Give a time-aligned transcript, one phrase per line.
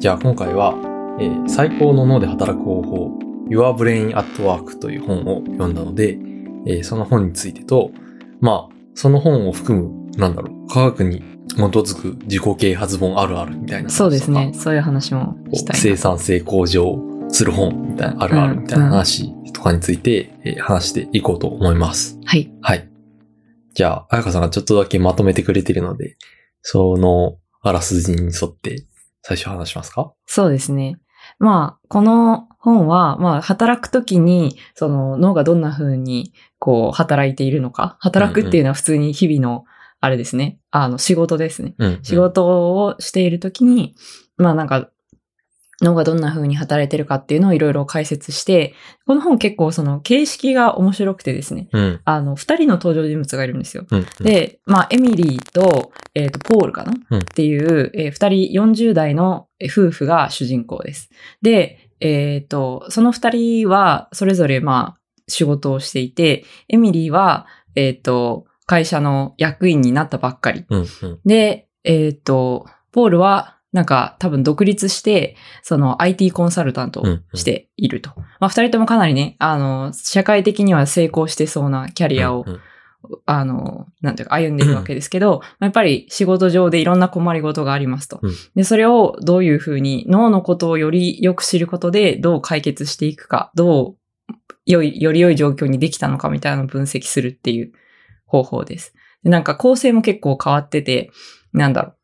[0.00, 0.74] じゃあ今回は、
[1.20, 3.18] えー最高の脳で働く方法
[3.48, 6.18] Your Brain at Work という本を読んだので、
[6.66, 7.90] えーその本についてと、
[8.40, 13.90] まあ、その本を含む、なんだろう、科学に基づく自己啓発本あるあるみたいな。
[13.90, 14.52] そうですね。
[14.54, 16.98] そういう話もこしたい生産性向上
[17.28, 22.18] する本みたいな、あるあるみたいな話とかについて、えー話していこうと思います。
[22.24, 22.50] はい。
[22.62, 22.88] はい。
[23.74, 26.16] じゃあ、あやかさんがちょっとだけまとめてくれてるので、
[26.62, 28.86] そのあらすじに沿って
[29.22, 30.12] 最初話しますか？
[30.26, 30.98] そうですね。
[31.38, 37.96] まあ、この本は、まあ、働くときに、その脳がどんな風に、こう、働いているのか。
[38.00, 39.64] 働くっていうのは普通に日々の、
[40.00, 40.58] あれですね。
[40.70, 41.74] あの、仕事ですね。
[41.78, 41.98] うん。
[42.02, 43.94] 仕事をしているときに、
[44.38, 44.88] まあなんか、
[45.80, 48.74] 脳がどんな風に働いてるかっていうのをいろいろ解説して、
[49.06, 52.00] この本結構その形式が面白くてですね、うん。
[52.04, 53.86] あの、二人の登場人物がいるんですよ。
[53.90, 54.06] うん。
[54.20, 61.10] で、まあ、エミリーと、えっ、と、ポールかな、うんっていう、えー二人40代のえー夫婦が主人公です。
[61.40, 70.64] で、えっ、と、その二人は、それぞれ、まあ、仕事をしていて、エミリーは、えっ、と、会社の役員になったばっかり。
[70.68, 70.80] うん。
[70.80, 71.20] うん。
[71.24, 78.10] で、えっ、と、ポールは、なんか多分独立して、その IT コンサルタントをしていると。
[78.40, 82.60] まあ二人ともかなりね、あの、社会的には成功してそうなキャリアをうんうん
[83.24, 88.20] あの、なんていうか、歩んでるわけですけど、やっぱり仕事上でいろんな困りごとがありますと。
[88.22, 93.96] うんで、それをどういうふうに脳のことをよりよく知ることでどう解決していくか、ど
[94.28, 94.34] う
[94.66, 97.72] 良い、より良い状況にできたのかみたいなのを分析するっていう
[98.26, 98.94] 方法です。
[99.24, 101.10] でなんか構成も結構変わってて、
[101.52, 101.96] なんだろう。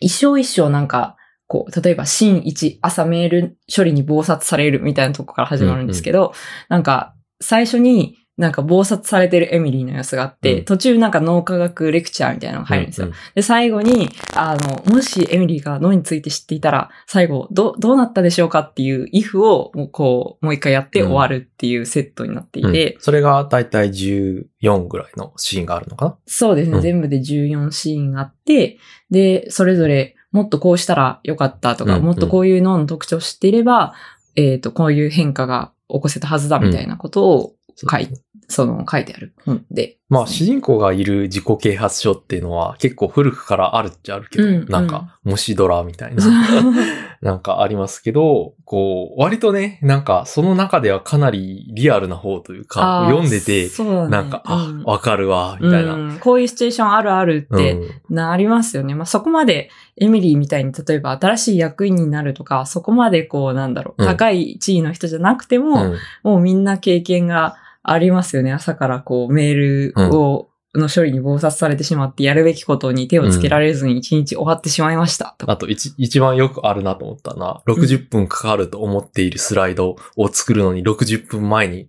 [0.00, 6.32] 一生一生なんか、こう、例えば、シーン1、朝メール処理に暴殺されるみたいなとこから始まるんですけど、
[6.68, 10.64] なんか、最初になんか暴殺されてるエミリーの様子があって、うん。
[10.64, 13.08] 途中なんか脳科学レクチャーみたいなのが入るんですよ。
[13.08, 23.00] うんで、最後に、あの、もしエミリーが脳について知っていたら、最後、ど、どうなったでしょうかっていう if を、もうこう、もう一回やって終わるっていうセットになっていて、うん。
[23.00, 26.18] それがだいたい14ぐらいのシーンがあるのかな？
[26.26, 26.82] そうですね、うん。
[26.82, 28.78] 全部で14シーンあって、
[29.10, 32.04] で、それぞれ、もっとこうしたらよかったとか、うんうん。
[32.06, 33.94] もっとこういう脳の特徴を知っていれば、
[34.36, 37.54] えっ、と、こういう変化が起こせたはずだみたいなことを
[37.90, 38.08] 書い、
[38.48, 39.34] その書いてある。
[39.44, 39.98] 本で。
[40.08, 44.54] まあ、主人公がいる自己啓発書っていうのは結構古くからあるっちゃあるけど、うん。
[44.54, 44.86] うんなん。
[44.86, 46.24] か、虫ドラみたいな、
[47.20, 54.08] なんかありますけど、こう、割とね、なんか、その中ではかなりリアルな方というか、読んでて、そうだね。
[54.08, 55.92] なんか、あうん、わかるわ、みたいな。
[55.92, 56.18] うん。
[56.18, 58.16] こういうシチュエーションあるあるってうん。
[58.16, 58.94] なりますよね。
[58.94, 64.08] まあそこまでエミリーみたいに例えば新しい役員になるとか、そこまでこうなんだろう、うん。
[64.08, 65.96] 高い地位の人じゃなくても、うん。
[66.22, 67.56] もうみんな経験が
[67.90, 68.52] ありますよね。
[68.52, 75.34] 朝からこうメールを、の処理に暴殺されてしまってやるべきことに手をつけられずに一日終わってしまいました。
[75.38, 81.88] とかあと一、一番よくあるなと思ったのは、60分かかると思っているスライドを作るのに60分前に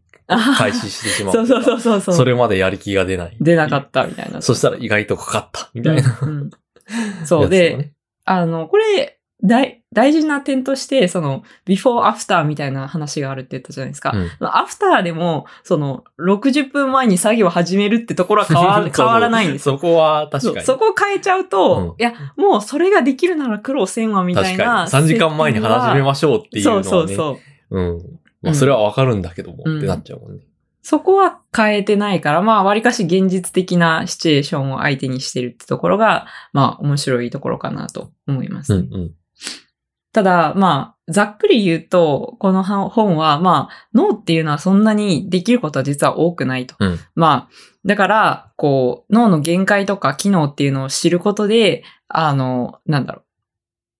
[0.57, 1.33] 開始してしまう。
[1.35, 2.15] そうそうそうそうそう。
[2.15, 3.35] それまでやる気が出ない。
[3.41, 4.41] 出なかったみたいな。
[4.41, 6.19] そしたら意外とかかった、みたいな。
[6.21, 6.49] うんうん
[7.25, 7.93] そうで、 ね、
[8.25, 14.11] あの、これ、大、大事な点として、その、before, after みたいな話があるって言ったじゃないですか。
[14.13, 19.75] うんアフターでも、その、60分前に作業を始めるってところは 変わ変わらないんですよ。
[19.75, 20.65] そこは確かに。
[20.65, 24.85] そこを変えちゃうと、うんいや、もうそれができるなら苦労せんわみたい確かな。
[24.85, 24.89] に。
[24.89, 26.83] 3時間前に話しめましょうっていうのはね。
[26.83, 27.39] そうそうそ
[27.69, 27.79] う。
[27.79, 28.19] うん。
[28.41, 30.43] まあ、それはわかるんだけども、うんってなっちゃうもんね。
[30.81, 39.11] そこは変えてないから、まあ、割かし現実的なシチュエーションを相手にしてるってところが、まあ、面白いところかなと思います、ねうんうん。
[40.11, 46.75] ただ、まあ、ざっくり言うと、この本は、まあ、脳っていうのはそんなにできることは実は多くないと。
[46.79, 47.49] うんまあ、
[47.85, 53.25] だから、こう、脳の限界とか機能っていうのを知ることで、あの、なんだろう。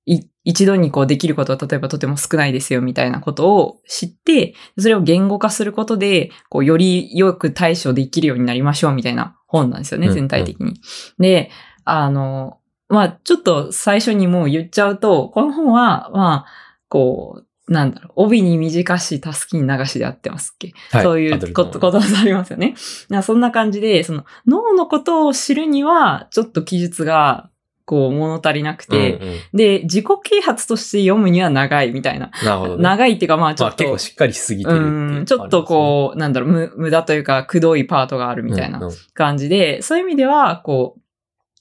[0.06, 10.82] い一度にこうできることは例えばとても少ないですよみたいなことを知って、それを言語化することで、こうよりよく対処できるようになりましょうみたいな本なんですよね、うん全体的に。
[11.20, 11.52] で、
[11.84, 12.59] あの、
[12.90, 16.46] まあちょっと最初にもう言っちゃうと、この本は、まあ、
[16.90, 22.74] こう、なんだろう、帯に短し、たすきに流しであってますっけ、はいそういうこと、ことありますよね。
[23.10, 27.50] なそんな感じで、その脳のことを知るには、ちょっと記述が、
[27.86, 32.32] こう、物足りなくて、うんうんで、自己啓発として読むには長いみたいな。
[32.44, 32.84] なるほど、ね。
[32.84, 40.98] 長いっていうか、まあちょまあっと、結構しっかりしすぎてるってね、ん、ちょっとこう、なんだろう、む無駄というか、くどいパートがあるみたいなうんうん感じで、そういう意味では、こ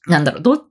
[0.07, 0.68] う、なんだろう、どっき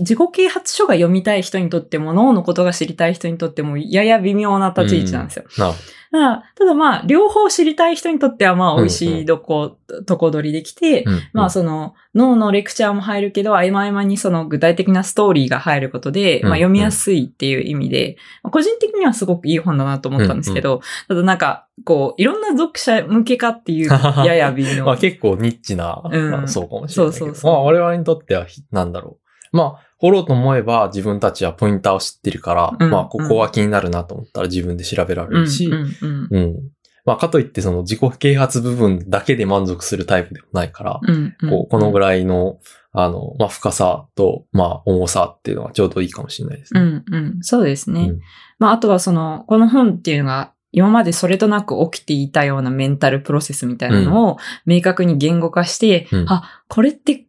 [0.00, 5.44] 自己啓発書が読みたい人にとっても、脳のことが知りたい人にとっても、やや微妙な立ち位置なんですよ。
[5.58, 5.78] なるほ
[6.14, 23.90] まあ、ただまあ、両方知りたい人にとってはまあ、美味しいどこ、とこ取りできて、うんまあ、その、脳のレクチャーも入るけど、合間合間にその具体的なストーリーが入ることで、うんまあ、読みやすいっていう意味で、まあ個人的にはすごくいい本だなと思ったんですけど、ただなんか、こう、いろんな読者向けかっていう、
[24.24, 24.84] やや微妙。
[24.84, 27.12] まあ結構ニッチな、うんまあそうかもしれない。
[27.12, 29.18] そうそうそうまあ我々にとってはひ、なんだろ
[29.52, 29.56] う。
[29.56, 36.56] まあ、掘ろうと思えば自分たちはポインターを知ってるから、うんまあここは気になるなと思ったら自分で調べられるし、うんうんうん。
[37.04, 42.18] まあかといってその自己啓発部分だけで満足するタイプでもないから、うんうんこう、このぐらい。
[42.18, 42.58] らいの、
[42.92, 46.80] あの、まあ深さと、まあ重さっていうのはちょうどいいかもしれないですね。
[46.80, 47.38] うんうん。
[47.40, 48.00] そうですね。
[48.10, 48.20] うん
[48.58, 57.26] まあ、あとはその、この本っていうのが、今までそれとなく起きていたようなメンタルプロセスみたいなのを明確に言語化して、うんあ、これって、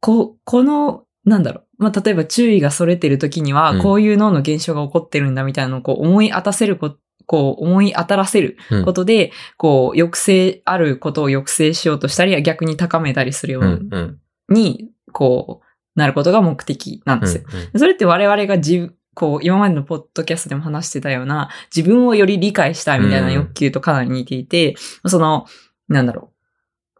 [0.00, 1.84] こ、この、なんだろう。
[1.84, 6.96] まあ、例えば注意がそれてる時にはうん、こういう脳の現象が起こってるんだみたいなのをこう思い当たせるこ
[7.26, 14.18] こう思い当たらせるうんことで、こう抑制、あることを抑制しようとしたり、逆に高めたりするよう。
[14.48, 17.44] に、こう、なることが目的なんですよ。
[17.72, 24.74] うんそれって我々が自こう、今までのポッドキャストでも話してたような、自分をより理解したいみたいな欲求とかなり似ていて、
[25.06, 25.46] その、
[25.88, 26.31] なんだろう。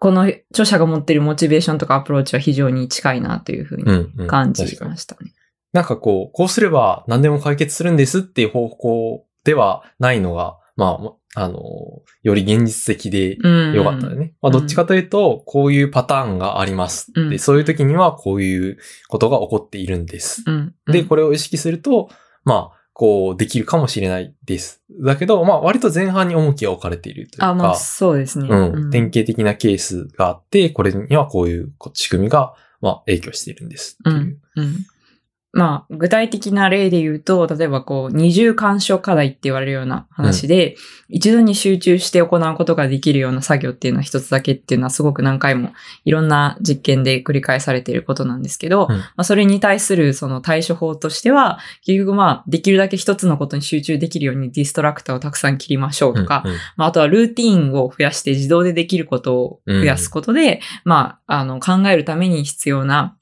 [0.02, 5.32] この著者が持っているモチベーションとかアプローチは非常に近いなというふうにうんうん感じましたね。
[5.72, 10.98] なんかこう、こうすれば何でも解決するんですっていう方向ではないのが、ま
[11.36, 11.60] あ、あの、
[12.24, 13.74] より現実的でうん。
[13.74, 14.34] よかったよね。
[14.42, 20.42] まあ、どっちかというと、こういうパターンがありますうんそういう時にはこういうことが起こっているんです。
[20.44, 20.74] うん。
[20.88, 22.08] で、これを意識すると、
[22.44, 24.82] まあ、こう、できるかもしれないです。
[25.00, 28.48] だけど、まあ、割と前半に重きが置かれているというか、あ、まあ、そうですね。
[28.48, 34.38] うん、典型的なケースがあって、これにはこういう仕組みが、まあ、影響しているんですっていう。
[34.56, 34.86] うん。
[35.54, 40.76] まあ、具体的な例で言うと、例えばこう、二重干渉課題って言われるような話で、
[41.10, 45.74] 一度に集中して行うことができるような作業っていうのは一つだけっていうのはすごく何回も
[46.06, 48.96] いろんな実験で繰り返されていることなんですけど、うん。
[48.96, 63.18] まあ、それに対するその対処法としては、結局まあ、できるだけ一つのことに集中できるようにディストラクターをたくさん切りましょうとか、うんうんまあ、あとはルーティーンを増やして自動でできることを増やすことで、まあ、あの、考えるために必要な、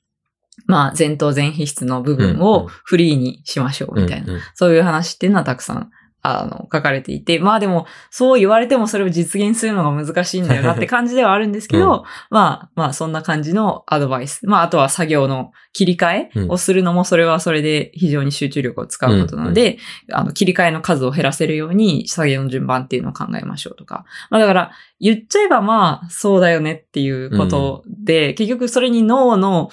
[0.66, 5.90] まあ、前頭前皮質の部分をフリーにしましょうみたいな、そういう話っていうのはたくさん、
[6.22, 12.02] あの、書かれていて、まあでも、そう言われてもそれを実現するのが難しいんだよなって感じではあるんですけど、うん。
[12.28, 14.46] まあ、まあ、そんな感じのアドバイス。
[14.46, 19.78] まあ、あとは作業の切り替えうんをするのも、それはそれで非常に集中力を使うことなので、
[20.12, 24.04] あの、切り替えの数を減らせるように、作業の順番っていうのを考えましょうとか。
[24.28, 29.70] まあ、だから、言っちゃえばまあ、そうだよねっていうことで、結局それに脳の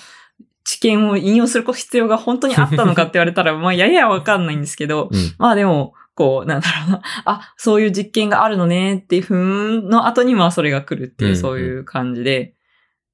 [0.68, 5.34] 知見を引用する必要が本当にあったのかって言われたら、 まあ、ややわかんないんですけど、うん。
[5.38, 12.54] まあでも、こう、なんだろうな、あ、そういう実験があるのねっていうふうの後にまあそれが来るっていう、そういう感じで、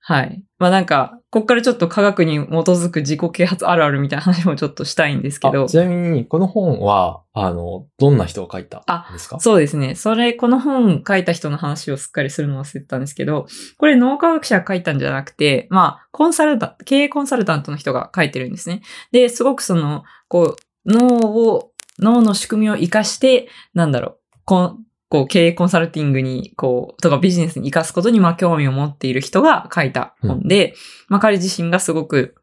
[0.05, 0.43] はい。
[0.59, 8.79] まあなんか、こっからちょっと科学に基づく自己啓発あるあるみたいな話もちょっとしたいんですけどあ、ちなみに、この本は、あの、どんな人が書いた
[9.09, 9.39] んですか？
[9.39, 9.95] そうですね。
[9.95, 13.47] それ、この本書いた人の話をすっかりするの忘れてたんですけど、
[13.77, 18.81] これ脳科学者が書いたんじゃなくて、まあ、コンサルタント、経営コンサルタントの人が書いてるんですね。
[19.13, 30.73] で、すごくその、こう、脳を、脳の仕組みを活かして、なんだろう、こう、こう経営コンサルティングに、こう、とかビジネスに活かすことに、まあ、興味を持っている人が書いた本で、
[31.07, 32.33] まあ、彼自身がすごく、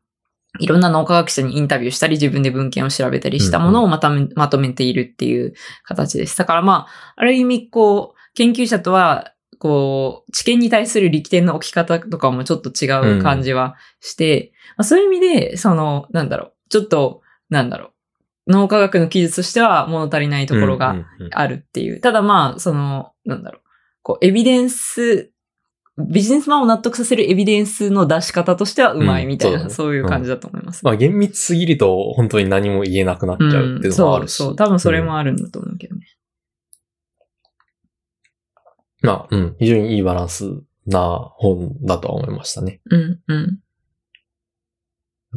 [0.60, 5.52] いろんな脳科学者にインタビューしたり、自分で文献を調べたりしたものをまとめ、まとめているっていう
[5.82, 6.38] 形です。
[6.38, 17.90] だからまあ、ある意味、こう、研究者とは、こう、知見に対する力点の置き方とかもちょっと違う感じはして、まあ、そういう意味で、その、なんだろう、ちょっと、なんだろう、
[18.50, 22.00] 脳科学の記述としては物足りないところがうんうんうんあるっていう。
[22.00, 23.62] ただまあ、その、なんだろう、
[24.02, 25.30] こう、エビデンス、
[25.98, 30.84] ビジネスマンを納得させるエビデンスの出し方としてはうまいみたいな、うんそうだねそういう感じだと思います。
[30.84, 34.36] まあ、厳密すぎると、本当に何も言えなくなっちゃうっていうのもあるし。
[34.36, 34.56] そうそう。
[34.56, 36.06] 多分それもあるんだと思うけどね。
[39.02, 42.80] まあ、うん、非常にいいバランスな本だとは思いましたね。
[42.90, 43.58] うん、うん。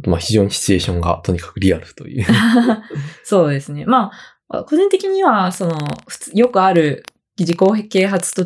[0.06, 2.26] まあ、非常にシチュエーションがとにかくリアルという。
[3.22, 3.84] そうですね。
[3.86, 4.10] ま
[4.48, 5.78] あ、個人的には、その、
[6.32, 7.04] よくある
[7.38, 8.44] 自己啓発と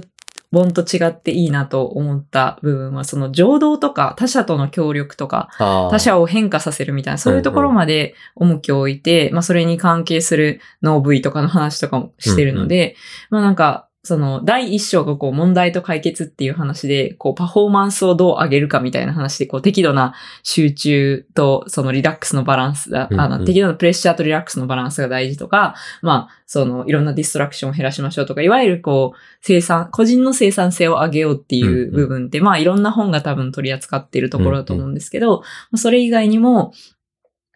[0.52, 5.48] 本と違っていいなと思った部分は、その情動とか他者との協力とか、
[5.90, 12.96] 他者を変化させるみたいな、そういうところまで重きを置いて、まあそれに関係する脳部位とかの話とかもしてるので、
[13.30, 36.72] まあなんか、その、第一章がこう、問題と解決っていう話で、こう、パフォーマンスをどう上げるかみたいな話で、こう、適度な集中と、そのリラックスのバランスだ、あの、適度なプレッシャーとリラックスのバランスが大事とか、まあ、その、いろんなディストラクションを減らしましょうとか、いわゆるこう、生産、個人の生産性を上げようっていう部分って、まあ、いろんな本が多分取り扱っているところだと思うんですけど、まあそれ以外にも、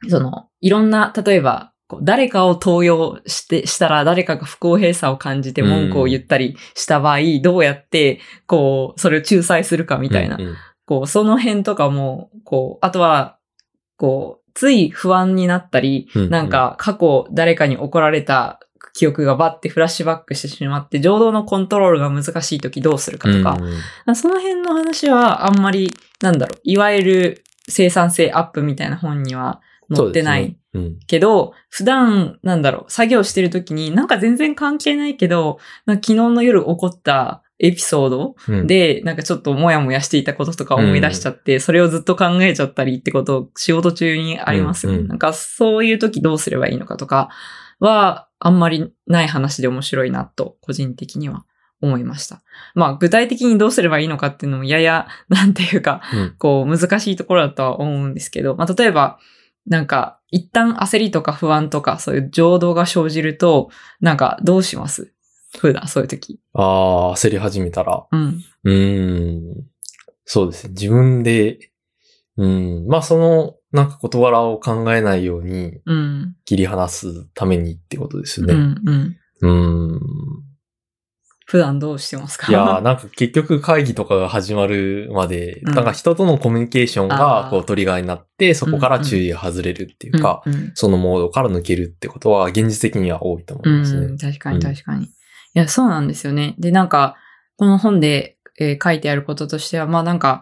[0.09, 1.72] その、いろんな、例えば、
[2.03, 13.39] 誰かを登用して、したら誰かが不公平さを感じて文句を言ったりした場合、どうやって、こう、それを仲裁するかみたいな、うんうんこう、その辺とかも、こう、あとは、
[13.97, 16.31] こう、つい不安になったり、うんうん。
[16.31, 18.61] なんか過去誰かに怒られた
[18.95, 23.73] 記憶がバッてフラッシュバックしてしまって、情動のコントロールが難しい時どうするかとか、うん
[24.07, 24.17] うん。
[24.17, 29.61] その辺の話はあんまり、なんだろう、いわゆる生産性アップみたいな本には
[29.95, 30.57] 載ってない。
[30.73, 30.99] そうん。
[31.07, 38.67] けど、普段、なんだろう、作業してる時になんか全然関係ないけど、昨日の夜起こったエピソードうん。
[38.67, 44.89] で、なんかちょっともやもやしていたこととか思い出しちゃって、それをずっと考えちゃったりってことを仕事中にあります。
[44.89, 45.09] うんうん。
[45.09, 47.29] なんかそういう時どうすればいいのかとか
[47.79, 51.45] は、あんまりない話で面白いなと、個人的には
[51.81, 52.43] 思いました。
[52.75, 56.35] まあ、具体的にどうすればいいのかっていうのもやや、なんていうか、うん。
[56.39, 59.19] こう、難しいところだとは思うんですけど、まあ、例えば、
[59.67, 65.13] なんか、一旦焦りとか不安とか、そういう情動が生じると、なんか、どうします？
[65.59, 66.41] 普段、そういう時。
[66.55, 68.07] ああ、焦り始めたら。
[68.11, 68.41] うん。
[68.65, 69.67] うーん。
[70.25, 70.71] そうですね。
[70.71, 71.71] 自分で、
[72.39, 72.87] うん。
[72.89, 76.37] まあ、その、なんか事柄を考えないようにうん。
[76.45, 78.55] 切り離すためにってことですよね。
[78.55, 78.83] うん。
[78.87, 79.17] うん。
[79.43, 80.01] うん。
[81.53, 82.51] 普段どうしてますか？
[82.51, 94.07] いやー、なんか結局会議とかが始まるまで、うんなんか人とのコミュニケーションがこうトリガーになって、そこから注意が外れるっていうか、うんうんそのモードから抜けるってことは現実的には多いと思いますね。
[94.07, 95.05] うん、確かに確かに。
[95.05, 95.09] い
[95.53, 96.55] や、そうなんですよね。
[96.59, 97.17] で、なんか、
[97.59, 100.41] この本で、えー書いてあることとしては、まあなんか、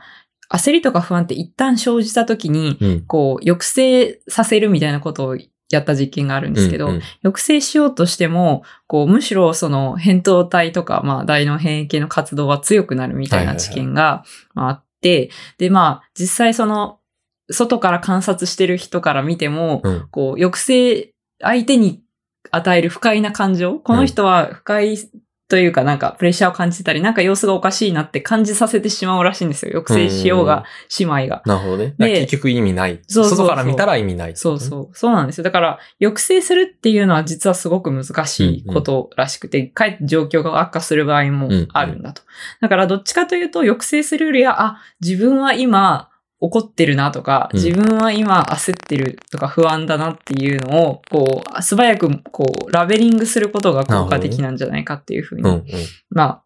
[0.48, 3.00] 焦りとか不安って一旦生じた時に、うん。
[3.06, 5.36] こう、抑制させるみたいなことを
[5.70, 7.02] やった実験があるんですけど、うんうん。
[7.22, 14.24] 抑制しようとしても、こう、むしろその、扁桃体とか、まあ、大脳変異系の活動は強くなるみたいな知見が
[14.54, 16.98] まああって、で、まあ、実際その、
[17.52, 20.08] 外から観察してる人から見ても、うん。
[20.10, 22.02] こう、抑制、相手に
[22.50, 24.96] 与える不快な感情、この人は不快
[25.50, 29.82] というかなんかプレッシャーを感じてたり、なんか様子がおかしいなって感じさせてしまうらしいんですよ。
[29.84, 30.64] 抑制しようが、
[31.00, 31.42] 姉妹が。
[31.44, 31.94] なるほどね。
[31.98, 33.00] 結局意味ない。
[33.08, 34.96] そうそうそう外から見たら意味ない、そうそう。
[34.96, 35.44] そうなんですよ。
[35.44, 42.22] だから、抑制するっていうのは実はすごく難しいことらしくて、かえって状況が悪化する場合もあるんだと。
[42.60, 46.09] だから、どっちかというと、抑制するよりは、あ、自分は今
[46.40, 55.64] 怒ってるなとか、うん自分は今焦ってるとか不安だなっていうのを、こう、素早く、こう、ラベリングすることが効果的なんじゃないかっていうふうにうんうん。
[56.10, 56.44] まあ、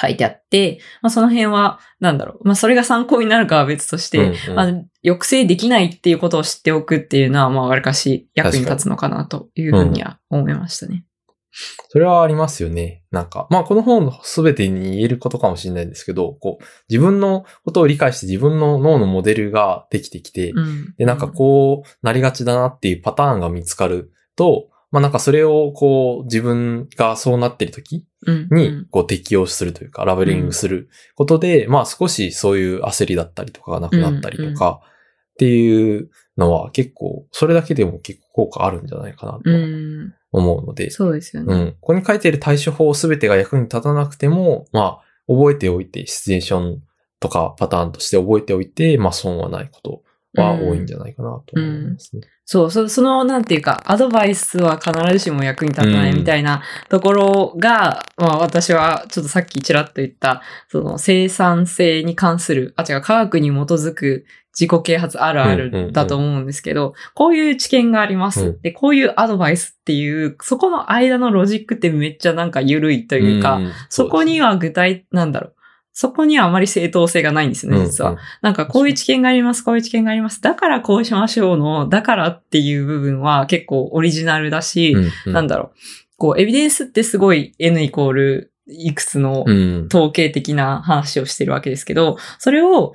[0.00, 2.46] 書いてあって、まあ、その辺は、なんだろう。
[2.46, 4.66] まあ、それが参考になるかは別として、うんうんまあ、
[5.04, 11.04] 抑制できないっていうことを知っておくっていうのは、まあ、わりかし役に立つのかなというふうには思いましたね。
[11.50, 13.02] それはありますよね。
[13.10, 20.94] なんか、まあこの本のすべてに言えることかもしれないですけど、こう、自分のことを理解して自分の脳のモデルができてきて、うん。
[20.98, 40.14] で、なんかこうなりがちだなっていうパターンが見つかると、まあなんかそれをこう自分がそうなってる時うん、にこう適用するというか、ラベリングすることで、まあ少しそういう焦りだったりとかがなくなったりとかっていうのは結構、それだけでも結構効果あるんじゃないかなとうん。
[40.32, 41.54] 思うので、そうですよね。
[41.54, 41.72] うん。
[41.72, 46.82] ここに書いている対処法すべてが役に立たなくても、まあ、覚えておいて、シチュエーション
[47.20, 50.02] とかパターンとして覚えておいて、まあ、損はないこと
[50.34, 52.22] は多いんじゃないかなと思いますね。
[52.44, 64.24] そう、そその、なんていうか、アドバイスは必ずしも役に立たないみたいなところが、まあ私はちょっとさっきちらっと言った、その生産性に関する、あ、違う、科学に基づく
[64.58, 75.54] 自己啓発あるあうんうんうんるだと思うんですけど、こういう知見があります、うんで、こういうアドバイスっていう、そこの間のロジックってめっちゃなんか緩いというか、んそこに、は具体、なんだろう。
[75.92, 78.18] そこにはあまり正当性がないんですよね、実は。
[78.40, 80.40] なんかこういう知見があります、こういう知見があります。
[80.40, 84.94] だからこうしましょうの、だからっていう部分は結構オリジナルだし、
[85.26, 85.78] なんだだろう。
[86.16, 89.86] こう、エビデンスってすごい N イコールいくつのうん。
[89.86, 92.94] 統計的な話をしてるわけですけど、それを、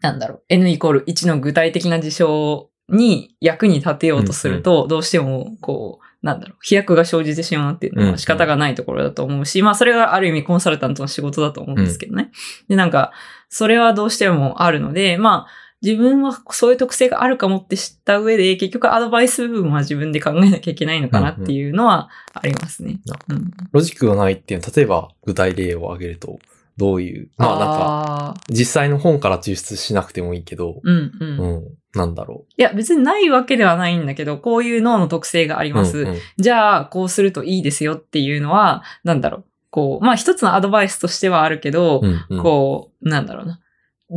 [0.00, 12.30] なんだろう、N イコール1の具体的な事象に役に立てようとすると、どうしても、こう、なんだろう、飛躍が生じてしまうっていうのは仕方がないところだと思うし、まあそれがある意味コンサルタントの仕事だと思うんですけどね。
[12.68, 13.12] で、なんか、
[13.48, 23.00] それはどうしてもあるので、まあ、自分はそういう特性があるかもって知った上で、結局アドバイス部分は自分で考えなきゃいけないのかなっていうのはありますね。
[23.28, 23.50] うん。
[23.72, 26.38] ロジックがないっていうのは、例えば具体例を挙げると、
[26.80, 31.38] どういう、まあなんか、実際の本から抽出しなくてもいいけど、うんうん。
[31.38, 35.74] うん、なんだろいや、別にないわけではないんだけど、こういう脳の特性がありう。
[35.74, 35.98] ます。
[35.98, 39.44] うんうんじゃあ、こうするといいですよっていうのは、なんだろう。
[39.70, 43.60] こう、まあ一つのアドバイスとしてはあるけど、うんうんこう、なんだろうな。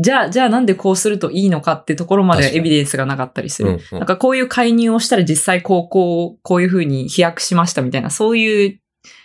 [0.01, 3.69] じゃあ、じゃあなんでこうするといいのかってところまでエビデンスがなかったりする。
[3.69, 8.79] うんうんなんかこういう介入をしたら実際こう、こう、こういうふうに飛躍しましたみたいな、そういう、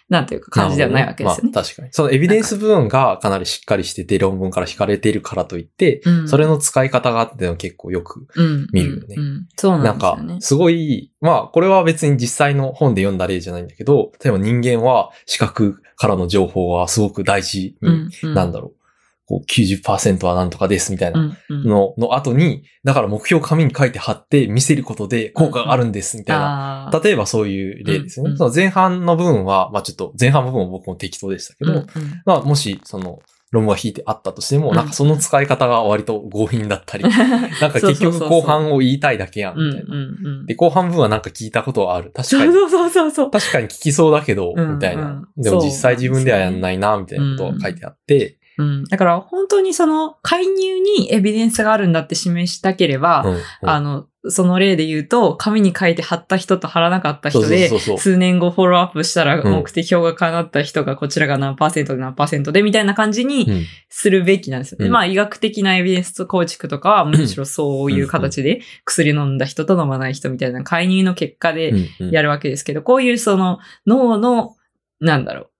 [0.08, 1.50] なんていうか感じではないわけですよね。
[1.52, 1.88] まあ確かに。
[1.92, 17.76] そのエビデンス部分がかなりしっかりしてて論文から引かれているからといって、うんそれの使い方があっての結構よく、うん見るよねうんうんそうななんんかですよね。、すごい、まあ、これは別に実際の本で読んだ例じゃないんだけど、例えば人間は視覚からの情報はすごく大事
[18.22, 18.77] なんだろう、
[19.28, 26.90] こう90%はなんとかですみたいなの、の後に、だから目標を紙に書いて貼って見せることで効果があるんですみたいな。
[27.04, 28.36] 例えばそういう例ですね。
[28.36, 31.84] その前半の部分は、まあちょっと前半部分は僕も適当でしたけど、
[32.24, 33.20] まあもしその
[33.50, 40.44] 論文が引いてあったとしても、うんなんかその使い方が割と強引だったり、 なんか結局後半を言いたいだけやんうんみたいな。
[40.46, 42.12] で、後半部分はなんか聞いたことはある。
[42.14, 42.52] 確かに。
[42.52, 43.30] そうそうそうそう。
[43.30, 45.02] 確かに聞きそうだけど、うんみたいな。
[45.02, 48.84] うんでも実際自分ではやんないな、みたいなことが書いてあって、うん。
[48.84, 53.40] だから本当にその介入にエビデンスがあるんだって示したければ、うんうん。
[53.62, 59.52] あの、その例で言うと、紙に書いて貼った人と貼らなかった人で数年後フォローアップしたらうん。
[59.52, 63.64] 目的標が叶った人がこちらが何パーセントで何パーセントでみたいな感じにうん。
[63.88, 64.86] するべきなんですよね。
[64.86, 64.92] うん。
[64.92, 74.56] まあ医学的なエビデンス構築とかはむしろそういう形で薬飲んだ人と飲まない人みたいな介入の結果でやるわけですけど、こういうその脳の、
[75.00, 75.50] なんだろう、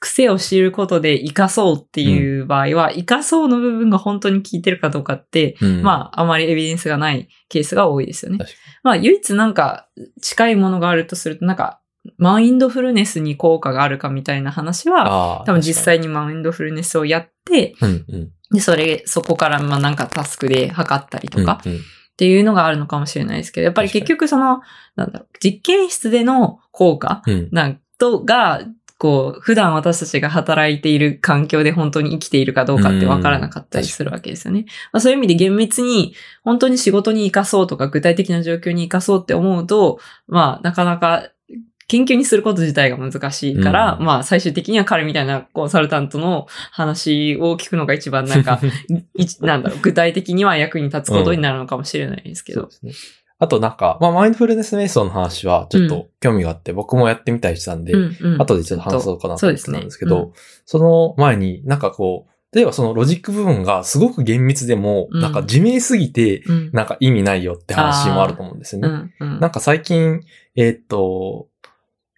[0.00, 5.82] 癖を知ることで活かそうっていう場合は、活かそうの部分が本当に効いてるかどうかって、うん。
[5.82, 8.38] まあ、あまりエビデンスがないケースが多いですよね。
[8.82, 9.88] まあ、唯一なんか
[10.20, 11.80] 近いものがあるとすると、なんか、
[12.16, 18.32] マインドフルネスに効果があるかみたいな話は、多分実際にマインドフルネスをやって、うんうん。
[18.50, 21.78] で、それ、そこからまあなんかタスクで測ったりとか、うんうん。
[21.78, 21.80] っ
[22.18, 24.60] ていうのがあるのかもしれないですけど、やっぱり結局その、
[24.96, 27.48] なんだろう、実験室での効果うん。
[27.52, 28.62] なんとが、
[28.98, 34.66] こう、普段私たちが働いている環境で本当に生きているかどうかって分からなかったりするわけですよね。
[34.92, 41.30] まあ、そういう意味で厳密に本当に仕事に活かそうとか具体的な状況に活かそうって思うと、まあ、なかなか
[41.88, 48.60] 研究にすること自体が難しいから、うんまあ、最終的には彼みたいなコンサルタントの話を聞くのが一番なんか、
[49.16, 52.62] いなんだろう、具体的には役に立つことになるのかもしれないですけど。
[52.62, 52.92] そうですね。
[53.40, 58.42] あとなんか、まあマインドフルネス瞑想の話はちょっと興味があって、僕もやってみたりしたんで、うんうん。
[58.42, 60.32] 後でちょっと話そうかなと思ってたんですけど、そう
[60.66, 65.20] その前になんかこう、例えばそのロジック部分がすごく厳密でも、うん。
[65.20, 66.70] なんか自明すぎて、うん。
[66.72, 68.88] なんか意味ないよって話もあると思うんですよね。
[69.20, 69.40] うんうん。
[69.40, 70.20] なんか最近、
[70.56, 71.48] えーっと、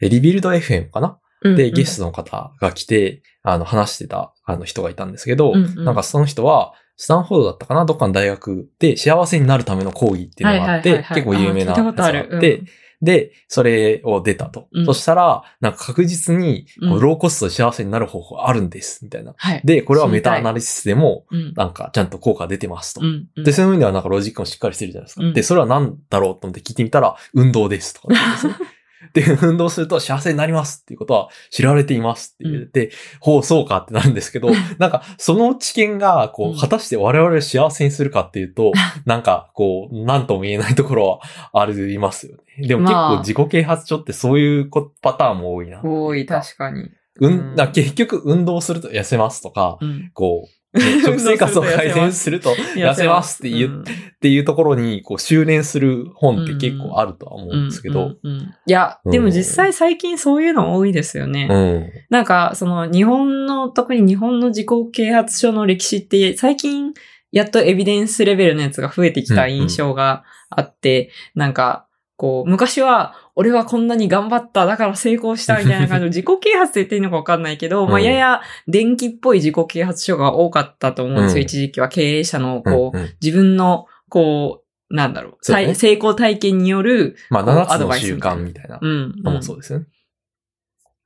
[0.00, 1.18] えリビルド FM かな？
[1.42, 5.84] で、ゲストの方が来て、あの、話してた、あの人がいたんですけど、うんうん。
[5.84, 7.86] なんかその人は、スタンフォードだったかな？
[7.86, 12.66] どっかの大学で幸せになるための講義っていうのがあって結構有名なやつがあってうん、
[13.00, 14.68] で、それを出たと。
[14.70, 19.32] うんそしたら、なんか確実に、ローコストで幸せになる方法あるんです、みたいな。
[19.34, 19.62] はい。
[19.64, 23.04] で、これはメタアナリシスでも、うんなんかちゃんと効果出てますとう。
[23.04, 25.24] んうんで、そういう意味ではなんかロジックもしっかりしてるじゃないですか。
[25.24, 28.54] うんで、それは何だろうと思って聞いてみたら、運動ですとかですね。
[29.14, 38.72] で、運動すると幸せになりますっていうことは知られていますって言って、ほう、そうかってなるんですけど、 なんか、その知見が、こうんう、果たして我々を幸せにするかっていうと、
[39.06, 41.20] なんか、こう、なんとも言えないところ
[41.52, 42.68] はありますよね。
[42.68, 45.80] でも結まあ構自己啓発書ってそういうこパターンも多いな。
[45.82, 46.90] 多い、確かに。
[47.20, 50.10] うん、うんだ結局運動すると痩せますとか、うん。
[50.12, 52.30] こう、ね食生活を改善す。
[52.30, 53.80] ると痩せますって言ううん。
[53.82, 53.84] っ
[54.20, 61.48] ていうところに、こう、修練する本って結構あるとは思うんですけど、うんうんうんいや、うんでも実際最近そういうの多いですよね。
[61.50, 61.90] うん。
[62.10, 66.92] なんか、その日本の、特に日本の自己啓発書の歴史って最近
[67.32, 81.40] やっとエビデンスレベルのやつが増えてきた印象があって、なんか、こう、昔は、俺はこんなに頑張った、だから成功したみたいな感じの 自己啓発って言っていいのかわかんないけど、まあ、うんやや電気っぽい自己啓発書が多かったと思うんですよ。
[81.40, 89.22] うん一時期は経営者の、こう、うんうん自分の、こう、なんだろう、ね体成功体験による、まあ、こう7つの習慣みたいなうん。
[89.22, 89.86] のもそうですよね。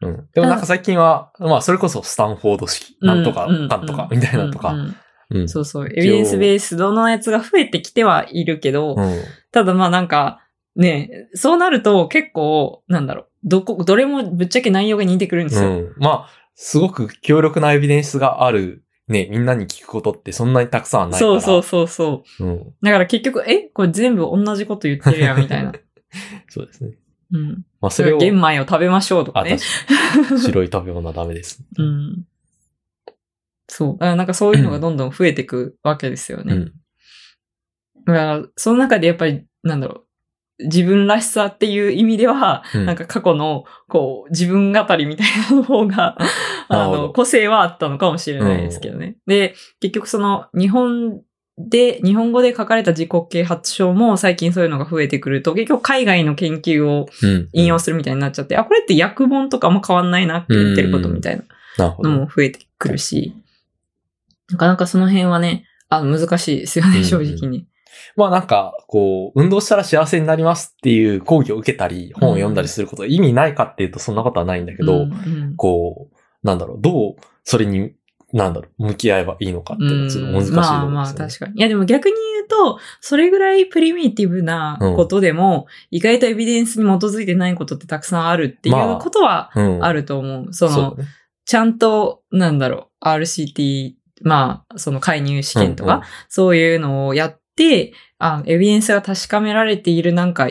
[0.01, 0.29] うん。
[0.33, 4.75] でもなんか最近は、まあ、それこそスタンフォード式、うんなんとか、うんとか、みたいなのとか、
[5.31, 5.49] うん。
[5.49, 5.87] そうそう。
[5.87, 9.21] エビデンスベースドのやつが増えてきてはいるけど、うん。
[9.53, 10.41] ただまあなんか、
[10.77, 15.69] ね、そうなると結構、なんだろう、どこ、どれもぶっちゃけ内容が似てくるんですよ。
[15.69, 15.95] うん。
[15.99, 21.33] まあ、すごく強力なエビデンスがあるね、みんなに聞くことってそんなにたくさんはないから。
[21.33, 22.45] そうそうそうそう。
[22.45, 22.75] うん。
[22.83, 25.73] だから結局、え、これ全部同じこと言ってるやん、みたいな。
[26.49, 26.93] そうですね。
[27.33, 27.65] うん。
[27.81, 28.19] まあ、それを。
[28.19, 30.29] 玄米を食べましょうとかあ、ね確。
[30.29, 30.41] かに。
[30.41, 31.63] 白い食べ物はダメです。
[31.77, 32.27] うん。
[33.69, 34.05] そう。
[34.05, 36.55] なんかそういうのがどんどん増えていくわけですよね。
[36.55, 36.73] うん。
[38.07, 40.04] だから、その中でやっぱり、なんだろう。
[40.61, 46.17] 自分らしさっていう意味では、うんなんか過去の、こう、自分語りみたいなの方が、
[46.69, 49.17] あの、個性はあったのかもしれないですけどね。
[49.27, 51.21] で、結局その、日本
[51.59, 57.49] で、日本語で書かれた自己啓発書も最近そういうのが増えてくると、結局海外の研究をうん。
[57.53, 61.45] 引用するみたいになっちゃって、あ、これって訳本とかも変わんないなって言ってることみたいな。
[61.79, 63.35] のも増えてくるし、
[64.51, 67.67] なかなかその辺はね、あの、難しいですよね、うんうん正直に。
[68.17, 75.17] まあなんか、こう、運動したら幸せになりますっていう講義を受けたり、本を読んだりすることが意味ないかっていうとそんなことはないんだけど、うんう
[75.53, 77.93] んこう、なんだろう、どうそれに、
[78.33, 80.79] なんだろう、向き合えばいいのかっていうのはちょっと難しいところですよね。
[80.79, 81.59] まあまあ確かに。
[81.59, 89.85] いやでも逆に言うと、それぐらいプリミティブなことでも、意外とエビデンスに基づいてないことってたくさんあるっていうことはうん。
[89.85, 90.53] あると思う。
[90.53, 91.09] その、そうだね。
[91.47, 97.44] ちゃんと、なんだろう、RCT、まあ、その介入試験とか、うんうんそういうのをやって、
[98.19, 100.51] あエビデンスが確かめられているなんか、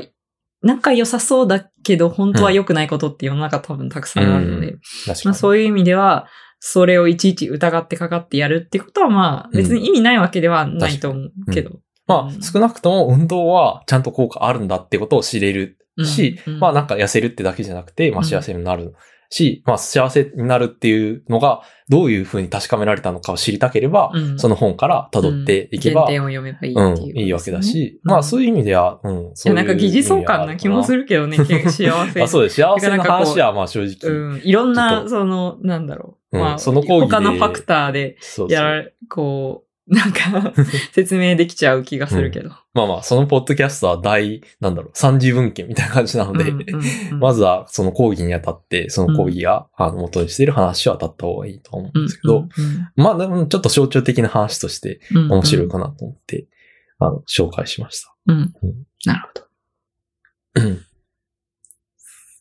[0.62, 4.80] なんか良さそうだけど、本当は良くないことって世の中多分たくさんあるので、うん。
[5.26, 6.28] まあそういう意味では、
[6.60, 11.80] それをいちいち疑ってかかってやるってことはまあ別に意味ないわけではないと思うけど。
[12.06, 16.54] まあ、少なくとも運動はちゃんと効果あるんだってことを知れるし、うん。
[16.54, 16.60] うん。
[16.60, 18.94] まあなんか痩せるってだけじゃなくて、まあ幸せになる
[19.34, 32.22] し、まあ幸せになるっていうのがどういうふうに確かめられたのかを知りたければ、うんその本から辿っていけば、原点を読めばいいうんいう、いいわけだし、うんまあそういう意味では、うん、そういうなんか疑似相関な気もするけどね、 幸せ。
[32.22, 32.62] あ、そうです。
[32.62, 34.42] 幸せな話はまあ正直、うん。
[34.44, 36.38] いろんな、とその、なんだろう。
[36.38, 38.18] うんまあ、その講義で他のファクターで
[38.50, 40.54] やられ、こう、なんか、
[40.94, 42.50] 説明できちゃう気がするけど。
[42.74, 52.48] まあまあ、そのポッドキャストは大、なんだろう、三次文献みたいな感じなので、うんうんうん まずはその講義にあたって、その講義が、あの元にしている話を当たった方がいいと思うんですけど、
[52.96, 56.48] まあでもちょっと象徴的な話としてうんうんうん面白いかなと思って、
[57.00, 58.16] あの、紹介しました。
[58.28, 59.44] うんうんなるほど。
[60.56, 60.86] うん。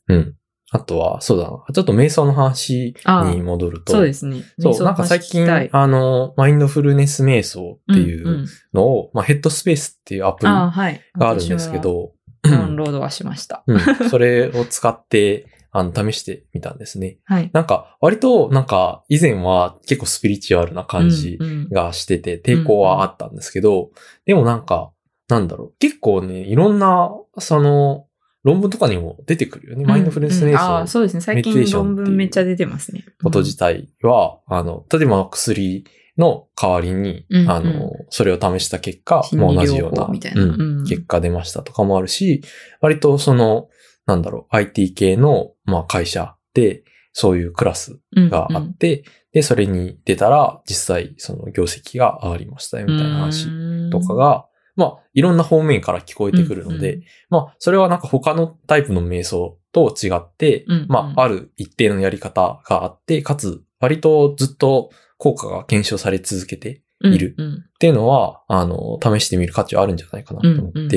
[0.09, 0.37] うん。
[0.75, 1.63] あとは、そうだな。
[1.73, 2.95] ちょっと瞑想の話
[3.35, 3.93] に戻ると。
[3.93, 4.43] そうですね。
[4.59, 10.51] そう、なんか最近、あの、マインドフルネス瞑想っていううんうんのを、まあヘッドスペースっていうアプリ。
[10.51, 13.65] があるんですけど、ダウンロードはしました。
[13.67, 17.19] うん、それを使って、あの、試してみたんですね。
[17.25, 17.51] はい。
[17.53, 23.91] なんか、割と、なんか、以前は結構スピリチュアルな感じうんうんがしてて、抵抗はあったんですけど、
[24.25, 24.91] でもなんか、
[25.29, 28.07] なんだろう、結構ね、いろんな、その、
[28.45, 29.85] 論文とかにも出てくるよね。
[29.85, 31.21] マインドフルネス瞑うんうんああ、想そうですね。
[31.21, 33.05] 最近論文めっちゃ出てますね。
[33.23, 35.85] こと自体は、あの、例えば薬
[36.19, 37.51] の代わりに、うんうん。
[37.51, 40.43] あの、それを試した結果、もう同じような療法みたいな。
[40.43, 40.85] うんうん。
[40.85, 42.43] 結果出ましたとかもあるし、
[42.81, 43.69] 割とその、
[44.07, 53.49] なんだろう、IT 系の、まあ、会社で、そういうクラスうんがあって、で、それに出たら、実際、その業績が上がりましたよ、みたいな話
[53.91, 60.87] とか、が、まあ、いろんな方面から聞こえてくるので、うんまあ、それはなんか他のタイプの瞑想と違って、うんうん。
[60.89, 67.35] まあ、ある一定のやり方があって、かつ、割とずっと効果が検証され続けてうんいる。
[67.37, 70.91] うんっていうのは、あの、試してみる価値はあるんじゃないかなと思って、うんうん。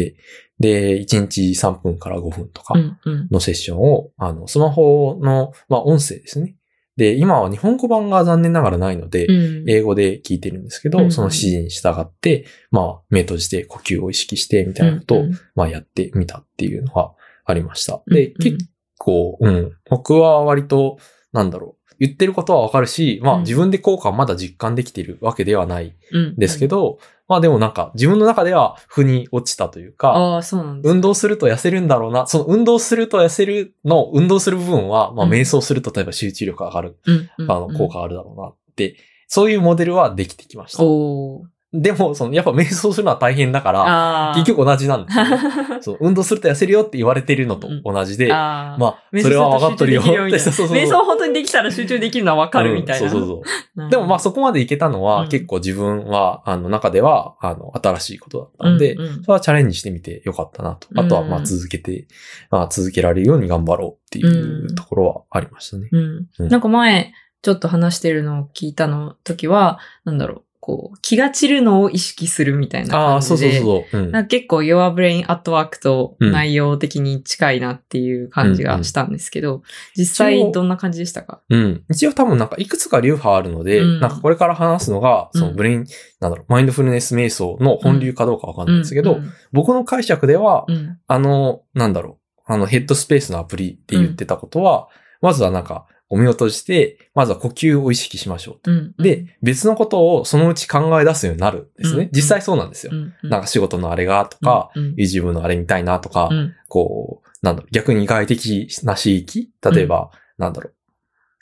[0.60, 3.28] で、1日3分から5分とかうんうん。
[3.32, 6.56] のセッションを、あの、スマホの、まあ、音声ですね。
[6.98, 9.70] で、今は日本語版が残念ながらないので、うん。
[9.70, 11.12] 英語で聞いてるんですけど、うん。
[11.12, 17.14] その指示に従って、まあ、目閉じて呼吸を意識して、みたいなことを、うんうんまあ、やってみたっていうのは
[17.46, 18.02] ありました。
[18.08, 18.34] で、うん。
[18.38, 18.58] 結
[18.98, 20.98] 構、うん、僕は割と、
[21.34, 23.42] なんだろう、言ってることはわかるし、まあ、うん。
[23.42, 30.82] 自分で効果はまだ実感できているわけではないうんですけど、まあでもなんか自分の中では負に落ちたというか、ああ、そうなん。
[30.84, 40.84] 運動すると痩せるんだろうな、その運動すると痩せるの、運動する部分は、まあうん瞑想すると例えば集中力上がる、うんうんあの、効果があるだろうなって、そういうモデルはできてきました。
[40.84, 44.34] おーでも、その、やっぱ瞑想するのは大変だから。
[44.36, 45.40] 結局同じなんですよね。
[45.82, 48.78] そう運動すると痩せるよって言われてるのと同じで、ああ。
[48.78, 53.06] まあ、それは分かっとるよ瞑想すると集中できるよみたいな そうそうそう瞑想本当にできたら集中できるのは分かるみたいな。
[53.06, 53.42] うんそうそうそう。
[53.84, 60.88] うんでもまあそこまでいけたのは、うん結構自分は、あの中では、あの、新しいことだったので、うんうんそれはチャレンジしてみてよかったなと。
[60.96, 62.08] あとはまあうん続けて、
[62.52, 65.90] まあ続けられるように頑張ろうっていうところはありましたね。
[65.92, 73.60] うんうんなんか前、ちょっと話してるのを聞いたの時は、なんだろう、こう、気が散るのを意識するみたいなああ、感じで。
[73.60, 74.02] そうそうそう。
[74.16, 74.28] うん。
[74.28, 79.62] 結構 Your Brain at Work とうん内容的に近いなっていう感じがしたんですけど、
[79.96, 81.42] 実一際応どんな感じでしたか？
[81.50, 81.84] うん。
[81.92, 85.86] 一応多分なんかいくつか流派あるので、うんなんかこれから話すのが、そのうんブレイン、
[86.20, 94.88] なんだろう、マインドフルネス瞑想の本流かどうかわかんないんですけど、うん僕の解釈では、うんあの、なんだろう、あのヘッドスペースのアプリって言ってたことは、
[95.22, 98.72] まずはなんか、お目を閉じて、まずは呼吸を意識しましょうと。
[98.72, 102.04] うんで、別のことをそのうち考え出すようになるんですね。
[102.04, 102.92] うん実際そうなんですよ。
[102.94, 103.30] うんうん。
[103.30, 106.54] なんか仕事のあれがとか、うん YouTube のあれみたいなとか、うん。
[106.70, 110.74] こう、なんだろう、逆に外的な刺激例えば、なんだろう、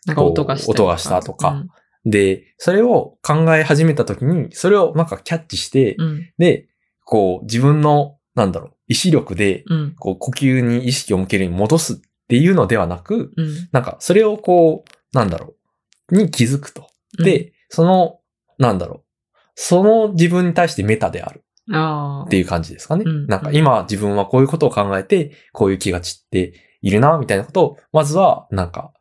[0.05, 1.49] なんか音がしたり音がしたとか。
[1.49, 1.69] うん。
[2.05, 6.29] で、それを考え始めたときに、それをなんかキャッチして、うん。
[6.37, 6.67] で、
[7.05, 9.95] こう、自分の、なんだろう、意志力で、うん。
[9.97, 13.69] こう、呼吸に意識を向けるように戻すっていうのではなく、うん。
[13.71, 15.55] なんか、それをこう、なんだろ
[16.09, 16.87] う、に気づくと。
[17.23, 18.19] で、その、
[18.57, 21.43] なんだろう、その自分に対してメタである。
[22.25, 23.03] っていう感じですかね。
[23.05, 23.27] うん。
[23.27, 28.91] なんか、今自分はこういうことを考えて、こういう気が散っているな、みたいなことを、まずは、なんか、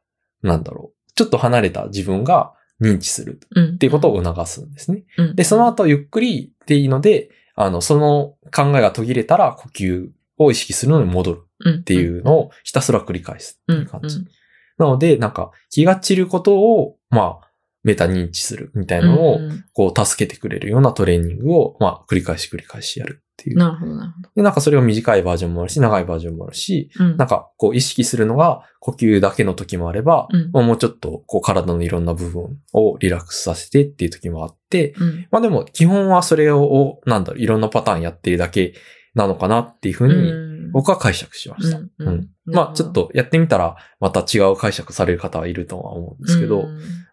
[0.42, 5.04] なんだろう、ちょっと離れた自分が認知するっっていうことを促すんですね。
[5.16, 5.36] うん。
[5.36, 10.08] で、その後ゆっくりでいいので、あの、その考えが途切れたら呼吸
[10.38, 14.16] を意識するのに戻るっっていうのをひたすら繰り返すっていう感じ。
[14.16, 14.28] うん
[14.78, 17.48] なので、なんか気が散ることを、まあ、
[17.84, 23.58] メタ認知するみたいなのを、うんこう助けてくれるようなトレーニングを、まあ、繰り返し繰り返しやるっていう。
[23.58, 24.28] なるほど、なるほど。
[24.36, 27.16] で、なんかそれを短いバージョンもあるし、長いバージョンもあるし、うん。
[27.16, 30.50] なんかこう意識するのが呼吸だけの時もあれば、うん。
[30.52, 35.26] まあもうちょっとこう体のいろんな部分をリラックスさせてっていう時もあって、うん。
[35.30, 38.74] まあでも基本はそれを、なんだろう、いろんなパターンやってるだけ
[39.14, 41.78] なのかなっていうふうにうん僕は解釈しました。
[41.78, 46.62] うんまあちょっとやってみたらまた違う解釈される方はいるとは思うんですけど、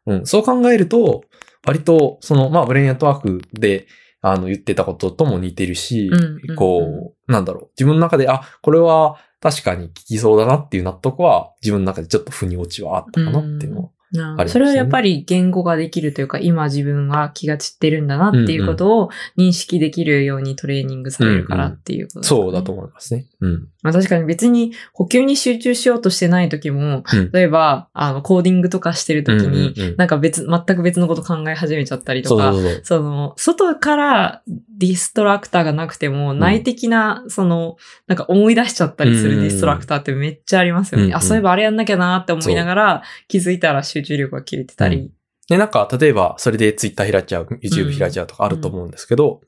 [0.05, 0.17] うん。
[0.17, 1.23] うん、そう考えると、
[1.65, 3.87] 割と、その、まあ、ブレインアットワークで、
[4.21, 6.09] あの、言ってたこととも似てるし、
[6.57, 13.89] こう、なんだろう、自分の中で、あ、これは確かに効きそうだなっていう納得は、自分の中でちょっと腑に落ちはあったかなっていうのは。
[14.11, 22.43] ねそれはやっぱり言語ができるというか、今自分は気が散ってるんだなっていうことを認識できるようにトレーニングされるからっていうことですかね。
[22.43, 23.27] そうだと思いますね。
[23.41, 23.67] うん。
[23.83, 27.31] まあ確かに別に呼吸に集中しようとしてない時も、うん。
[27.31, 29.95] 例えば、あの、コーディングとかしてる時に、うんうんうん。
[29.97, 34.41] なんか別、全く別のこと考え始めちゃったりとか、その、外から
[34.77, 41.05] ディストラクターがなくても、内的な、その、なんか思い出しちゃったりするうんディストラクターってめっちゃありますよね。
[41.05, 41.15] うんうん。
[41.15, 45.11] あ、そういえばあれやんなきゃなって思いながら、気づいたら集中力が切れてたり。
[45.47, 49.41] で、なんか、例えば、それでツイッター開いちゃう、YouTube 開いちゃうとかあると思うんですけど、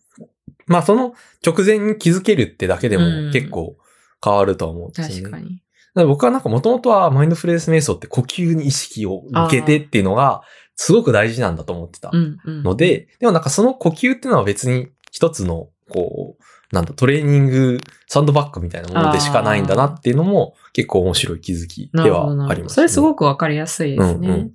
[0.67, 1.13] まあ、その
[1.45, 3.77] 直前に気づけるってだけでうんも結構
[4.23, 5.21] 変わるとは思うんですよね。
[5.21, 5.45] 確かに。
[5.47, 5.61] だか
[6.01, 10.41] ら僕はなんか元々はマインドフルネス瞑想って呼吸に意識を向けてっていうのが
[10.75, 12.63] すごく大事なんだと思ってたうんうん。
[12.63, 22.09] ので、でもなんかその呼吸っていうのは別に一つのこう、なんだ、トレーニングサンドバッグみたいなものでしかないんだなっていうのも結構面白い気づきで。
[22.09, 24.27] はあります、それすごくわかりやすいですね。
[24.27, 24.51] うんうん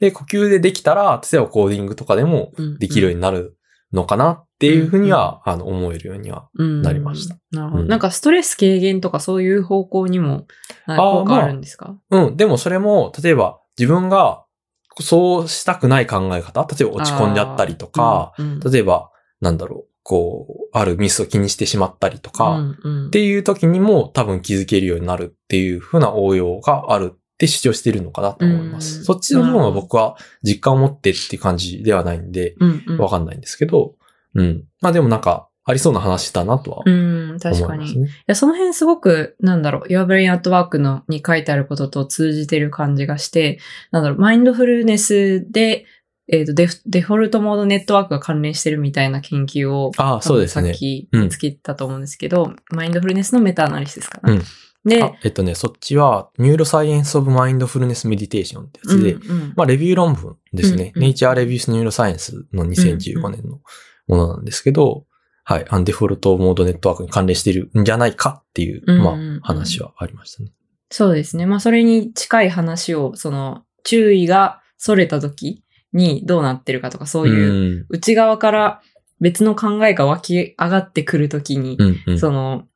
[0.00, 3.56] で、呼吸でできたら、例えばコーディングとかでもできるようになる
[3.92, 6.48] のかなっていうふうには、あの、思えるようには。
[6.58, 7.36] うんなりました。
[7.52, 7.82] なるほど。
[7.84, 10.46] うんなんかストレス軽減とかそういう方向にも、
[10.88, 11.96] 効果あるんですか？
[12.10, 12.36] うん。
[12.36, 14.44] でもそれも、例えば自分が
[15.00, 19.10] そうしたくない考え方、例えば落ち込んじゃったりとか、、あーうん例えば、
[19.40, 22.60] なんだろう、こう、あるミスを気にしてしまったりとか、
[23.08, 28.98] っていう時にも多分気づけるようになるっていう風な応用があるって主張してるのかなと思います。
[28.98, 32.54] うんそっちの部分は僕は実感を持ってっていう感じではないんで、
[32.98, 33.94] わかんないんですけど、
[34.34, 34.64] うん。
[34.82, 37.90] まあでもなんか、ありそうな話だなとはうん、確かに。
[37.90, 38.06] い。
[38.26, 43.58] や、その辺すごく、なんだろう、Your Brain at Work のに書いてあることと通じてる感じがして、
[43.90, 45.86] なんだろう、マインドフルネスで、
[46.28, 50.78] えっ、とデフ、デフォルトモードネットワークが関連してるみたいな研究を、ああ、そうですねさっ。
[50.78, 54.32] きうん見つけたと思うんですけど、マインドフルネスのメタアナリシスかな。
[54.32, 54.42] うん
[54.84, 60.92] で、あえっとね、そっちは、 Neuroscience of Mindfulness Meditation ってやつで、うんうんまあ、レビュー論文ですね。
[60.94, 63.60] うんうん Nature Reviews Neuroscience の2015年の
[64.08, 65.06] ものなんですけど、
[65.44, 69.10] はい、アンデフォルトモードネットワークに関連しているんじゃないかっていう、うんうんま
[69.42, 70.52] あ、話はありましたね。
[70.90, 71.46] そうですね。
[71.46, 75.63] まあ、それに近い話を、その、注意が逸れた時
[75.94, 77.86] にどうなってるかとか、そういう、うん。
[77.88, 78.82] 内側から
[79.20, 82.18] 別の考えが湧き上がってくる時に、うんうん。
[82.18, 82.66] その、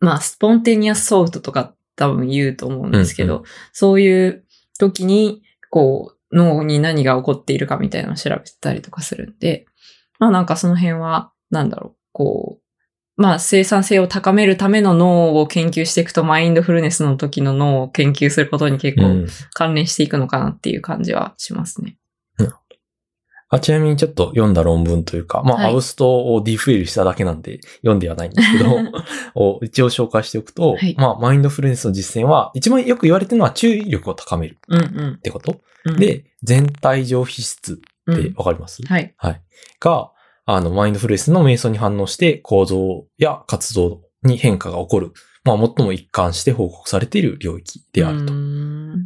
[0.00, 4.44] まあ、スポンテニアスソートとか多分言うと思うんですけど、うんそういう
[4.78, 9.66] 時に、こう、脳に何が起こっているかみたいなのを調べたりとかするんで、
[10.18, 12.62] まあなんかその辺は、なんだろう、こう、
[13.16, 21.96] まあ生産性を高めるための脳を研究していくと、マインドフルネスの時の脳を研究することに結構うん関連していくのかなっていう感じはしますね。
[23.48, 28.76] あちなみにちょっと読んだ論文というか、まあ、はいアブストをディフェールしただけなんで読んではないんですけど、
[29.36, 34.82] を一応紹介しておくと、はいまあ、マインドフルネスの実践は、一番よく言われてるのは注意力を高めるうんう
[35.12, 35.96] んってこと、うん。
[35.96, 37.76] で、全体上皮質っ
[38.14, 39.14] てうんわかります、はい。
[39.16, 39.42] はい。
[39.80, 40.10] が、
[40.44, 45.12] あの、マインドフルネスの瞑想に反応して構造や活動に変化が起こる。
[45.44, 48.34] まあ、最も一貫して報告されている領域であると。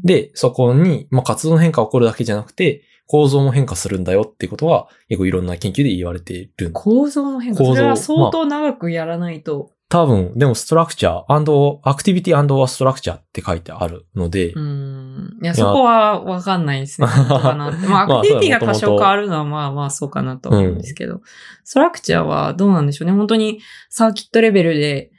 [0.02, 7.64] で、そこに、まあ、活動の変化が起こるだけじゃなくて、構造も変化するんだよっていうことは、結構いろんな研究で言われているん構造の変化。
[7.64, 9.72] それは相当長くやらないと。
[9.88, 15.38] 多分、でもストラクチャーアクティビティストラクチャーって書いてあるので、うーん。
[15.42, 17.08] いや、そこはわかんないですね。
[17.08, 17.72] かな。
[17.72, 21.20] まあ、 まあアクティビティが多少変わるのはまあまあそうかなと思うんですけど、
[21.64, 23.12] ストラクチャーはどうなんでしょうね。
[23.12, 25.10] 本当にサーキットレベルで、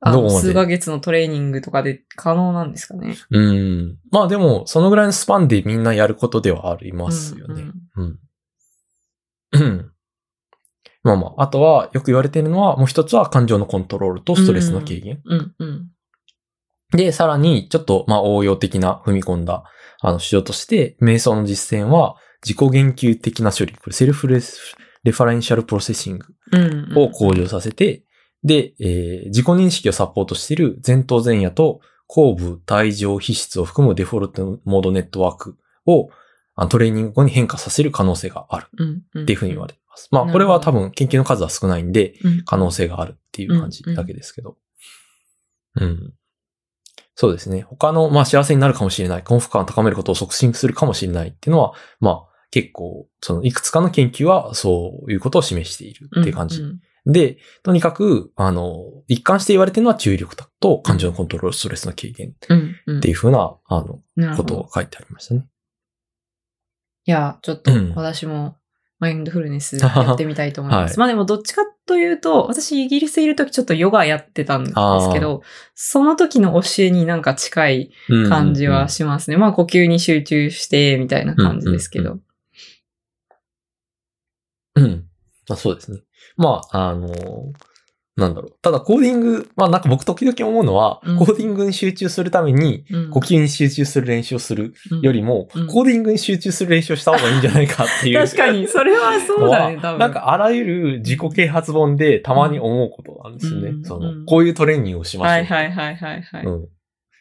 [0.00, 3.16] あの数ヶ月のトレーニングとかで可能なんですかね。
[3.30, 3.98] うん。
[4.10, 7.64] まあでも、そのぐらいのスパンでみんなやることではありますよね。
[7.96, 8.18] うん。
[9.52, 9.92] うん。
[11.02, 15.20] まあまあ、あとは、よく言われているのは、もう一つは感情のコントロールとストレスの軽減。
[15.24, 15.90] うん、うん、
[16.90, 19.62] で、さらに、ちょっと、まあ、応用的な踏み込んだ、
[20.00, 26.26] あの、主張として、瞑想の実践は、自己言及的な処理、これ、 self-referential processing。
[26.96, 28.05] を向上させて、
[28.46, 36.10] で、えー自己認識をサポートしている前頭前野と後部帯状皮質を含むデフォルトモードネットワークを
[36.70, 39.22] トレーニング後に変化させる可能性があるうん、うん。
[39.24, 40.08] っていうふうに言われています。
[40.10, 44.56] まあ、なるほどこれは多分研究の数は少ないんで、うん可能性があるっていう感じだけですけど。
[45.74, 46.14] うん。
[47.16, 47.62] そうですね。
[47.62, 56.62] 他の、まあ幸せになるかもしれない、幸福感を高めることを促進するかもしれないっていうのは、まあ結構、そのいくつかの研究はそういうことを示しているっていう感じ。
[57.06, 62.74] うんで、とにかく、あの、一貫して言われてるのは注意力と感情のコントロール、ストレスの軽減うん。
[62.86, 62.98] うん。
[62.98, 65.46] っていうふうな、あの、なるほどことを書いてありましたね。
[67.04, 68.56] いや、ちょっとうん私も
[68.98, 70.92] マインドフルネスやってみたいと思います。
[70.92, 74.74] はいまあでもどっちかというと、私イギリスいるときちょっとヨガやってたんです
[75.12, 75.42] けど、
[75.74, 77.90] その時の教えになんか近い
[78.28, 79.36] 感じはしますね。
[79.36, 82.18] まあ呼吸に集中してみたいな感じですけど。
[84.74, 84.84] うん。
[84.84, 85.04] うん。
[85.48, 86.00] まあそうですね。
[86.36, 87.08] まあ、あの
[88.16, 88.52] なんだろう。
[88.62, 98.24] ただコーディング、まあなんか僕時々思うのは、うんコーディングに集中するために、うん呼吸に集中する練習をするよりも、うんコーディングに集中する練習をした方がいいんじゃないかっていう。
[98.24, 99.98] 確かに、それはそうだね、 多分。
[99.98, 103.68] なんかあらゆる自己啓発本でたまに思うことなんですよね。
[103.68, 105.32] うんその、うんこういうトレーニングをしましょう。
[105.32, 106.44] はいはいはいはいはい。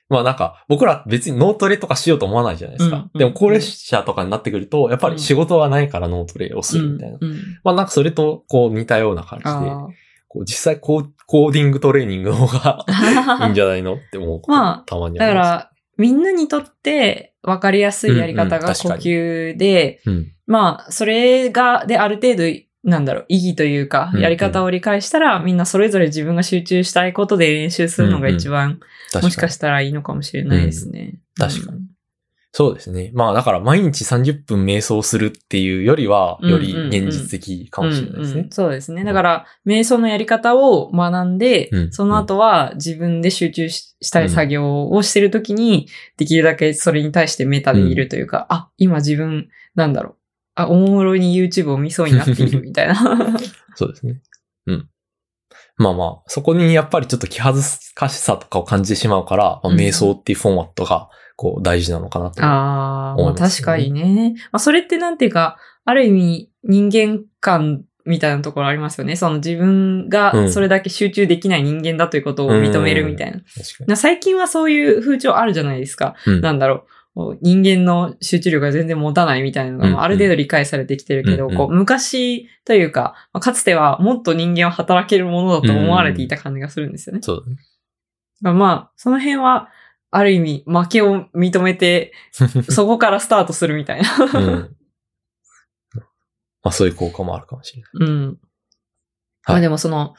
[0.10, 0.16] うん。
[0.16, 2.98] まあなんか、僕ら別に脳トレとかしようと思わないじゃないですか。
[3.14, 7.18] うんでも高齢者とかになってくると、やっぱり仕事がないから脳トレをするみたいな。
[7.20, 9.88] うんうんまあなんかそれとこう似たような感じで、あ
[10.28, 12.92] こう実際コーコーディングトレーニングの方が い
[13.48, 13.96] いんーじゃないの？
[13.96, 15.48] って思うまあたまにあだかります。
[15.64, 18.90] ら、みんなにとって分かりやすいやり方が呼
[20.06, 20.32] うんうんうん。
[20.48, 22.44] まあ、それが、で、ある程度、
[22.86, 28.80] なんだろう、意義というかう、んやり方を理解したら、みんなそれぞれ自分が集中したいことで練習するのが一番、
[29.22, 31.14] もしかししたらいいのかもしれないですね。
[31.14, 31.82] うん確かに。
[32.58, 33.12] そうですね。
[33.14, 38.40] まあだから毎日30分瞑想するっていうよりは、より現実的かもしれないですね。
[38.40, 38.52] うんうん。
[38.52, 39.04] そうですね。
[39.04, 41.92] だから、瞑想のやり方を学んで、うん。
[41.92, 50.16] その後は自分で集中ししたい作業をしてるときに、できるだけそれに対してメタでいるというか、あ、今自分、なんだろう。
[50.56, 52.96] あ、おもむろに YouTube を見そうになっているみたいな。
[53.76, 54.22] そうですね。
[54.68, 54.90] うん。
[55.78, 62.42] まあまあ、そこにやっぱりちょっと気恥ずかしさとかを感じてしまうから、まあ、うん瞑想っていうフォーマットが、こう、大事なのかなと。
[63.22, 64.36] 思いますよね確かにね。
[64.52, 69.16] まあそれってなんていうか、ある意味人間観みたいなところありますよね。
[69.16, 73.40] その自分うがんそれだけ集中できない人間だということを認めるみたいな。
[73.40, 73.88] 確かに。
[73.88, 76.16] な最近はそういう風潮あるじゃないですか。
[76.26, 76.84] うんなんだろう。
[77.42, 87.22] 人間の集中力が全然持たないみたいなのがあある程度理解されてきてるけど、うんうんこう昔というか、まあかつてはもっと人間は働けるものだと思われていた感じがするんですよね。
[87.22, 87.58] そうだね。
[88.42, 89.70] まあまあ、その辺は、
[90.12, 92.14] ある意味、負けを認めて、
[92.70, 94.10] そこからスタートするみたいな。
[94.34, 94.76] うん。
[96.64, 97.92] まあそういう効果もあるかもしれない。
[97.94, 98.40] うん。
[99.46, 100.16] まはいあでもその、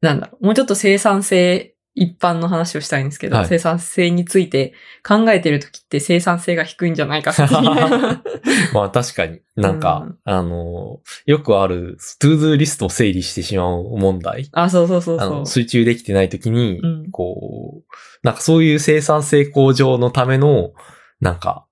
[0.00, 4.74] なんだろう、もうちょっと生産性、一般の話をしたいんですけど、はい生産性について
[5.06, 7.48] 考えてるときって生産性が低いんじゃないかっていう
[8.74, 9.40] まあ確かに。
[9.56, 14.48] なんか、うんあの、よくある、 to-do リストを整理してしまう問題。
[14.52, 15.46] あ、そうそうそうそう。
[15.46, 20.72] 集中できてないときに、うんこう、なんかそういう生産性向上のための、
[21.20, 21.66] なんか、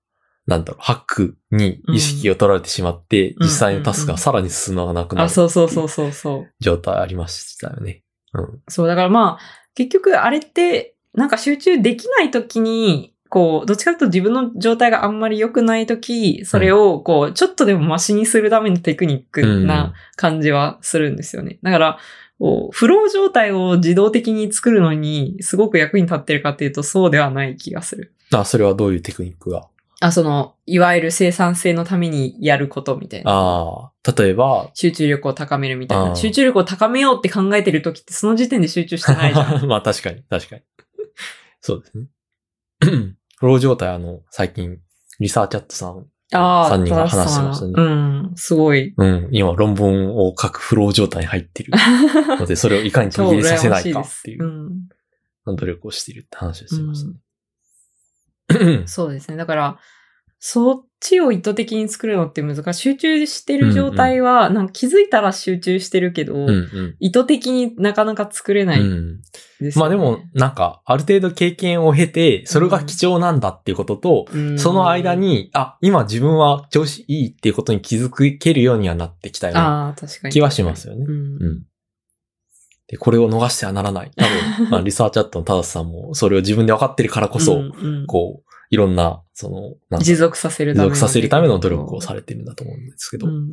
[0.47, 6.47] なんだろう、ハックに意識を取られてしまって、うん実際のタスクがさらに進まなくなあ、るそうそうそうそうそう。
[6.59, 8.03] 状態ありましたよね。
[8.33, 8.61] うん。
[8.67, 21.59] そう、だからまあ、結局あれって、なんか集中できないときにこう、どっちかというと自分の状態があんまり良くないとき、それを、こう、ちょっとでもマシにするためのテクニックな感じはするんですよね。
[21.61, 21.97] だから、
[22.39, 28.13] こうフロー状態を自動的に作るのに、すごく役に立ってるかっていうと、そうではない気がする。
[28.31, 29.67] あ、それはどういうテクニックが？
[29.99, 33.31] あ、その、いわゆる生産性のためにやることみたいな。
[33.31, 36.15] ああ、例えば、集中力を高めるみたいな。
[36.15, 39.65] 集中力を高めようって考えてるときって、その時点で集中してないじゃん。
[39.67, 40.61] まあ確かに、確かに。
[41.61, 42.07] そうですね。
[43.37, 44.77] フロー状態、あの、最近、
[45.19, 48.93] Researchat さん、ああ、三人が話してましたねうん、すごい。
[48.97, 51.71] うん、今論文を書くフロー状態に入ってる
[52.37, 55.55] ので、それをいかに途切れさせないかっていうう、ん。
[55.55, 57.15] 努力をしているって話をしてましたね。
[58.85, 59.37] そうですね。
[59.37, 59.79] だから、
[60.39, 62.79] そっちを意図的に作るのって難しい。
[62.79, 69.21] 集中してる状態は、なんか気づいたら集中してるけど、うんうん意図的になかなか作れないうん
[69.75, 79.95] まあでも、なんか、ある程度経験を経て、それが貴重なんだっていうことと、うん、その間に、あ、今自分は調子いいっていうことに気づけるようにはなってきたような。
[80.29, 81.05] 気はしますよね。
[81.07, 81.63] うんうん。
[82.87, 84.11] で、これを逃してはならない。
[84.15, 93.27] 多分、 まあ、リサーチャットのタダさんも、それを自分で分かってるからこそ、うんうんこう、いろんな、その、なんだ持続させるための持続させるための努力をされてるんだと思うんですけど。
[93.27, 93.49] うん。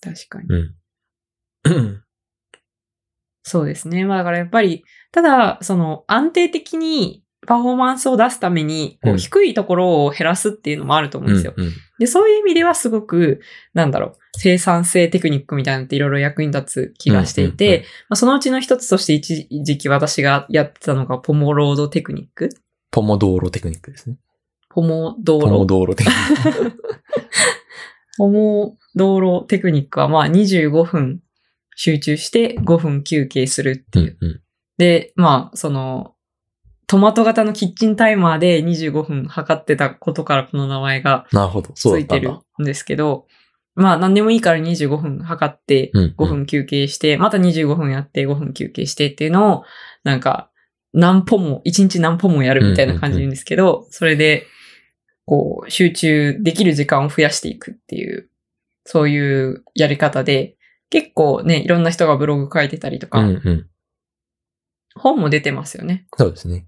[0.00, 0.48] 確かに。
[0.50, 2.02] うん。
[3.42, 4.04] そうですね。
[4.04, 11.54] まあだからやっぱり、ただ、その安定的にパフォーマンスを出すために、こううん低いところを減らすっていうのもあると思うんですよ。
[11.56, 13.42] うんうんで、そういう意味ではすごく、
[13.74, 22.48] なんだろう、生産性テクニックみたいなのっていろいろ役に立つ気がしていて、うんうんうんまあ、そのうちの一つとして一時期私がやってたのがポモロードテクニック
[22.90, 24.16] ポモドーロテクニックですね。
[24.70, 25.66] ポモドーポモロ。
[25.66, 26.76] ドーロテクニック。
[28.16, 31.20] ポモドーロテクニック はまあ25分
[31.76, 34.16] 集中して5分休憩するっていう。
[34.20, 34.40] うんうん
[34.80, 36.14] で、まあ、その、
[36.90, 41.26] トマト型のキッチンタイマーで25分測ってたことからこの名前が
[41.74, 42.38] ついてる。
[42.60, 43.26] んですけど、
[43.74, 49.64] まあ何でもいいから25分測ってうんうん5分休憩して、また25分やって5分休憩してっていうのを、
[50.02, 50.50] なんか
[50.92, 54.46] 何歩も、1日何歩もやるみたいな感じなんですけど、それで、
[55.24, 58.28] こう、集中できる時間を増やしていくっていう、
[58.84, 60.56] そういうやり方で、
[60.90, 63.66] 結構ね、いろんな人がブログ書いてたりとか、うんうん。
[64.96, 66.06] 本も出てますよね。
[66.16, 66.66] そうですね。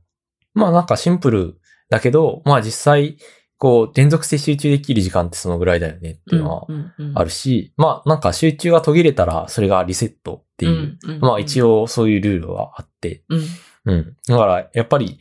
[0.55, 3.17] まあなんかシンプルだけど、まあ実際、
[3.59, 7.19] こう、連続して集中できる時間ってそのぐらいだよねっていうのはうんうんうん。
[7.19, 13.43] あるし、まあなんか集中が途切れたらそれがリセットっていう、うんうんまあ一応そういうルールはあって、うん。
[13.85, 14.17] うん。
[14.27, 15.21] だからやっぱり、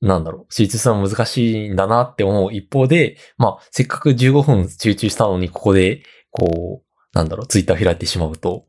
[0.00, 8.64] なんだろう、集中するのは難しいんだなって思う一方で、まあせっかく15分集中したのにここで、こう、なんだろう、ツイッター開いてしまうと、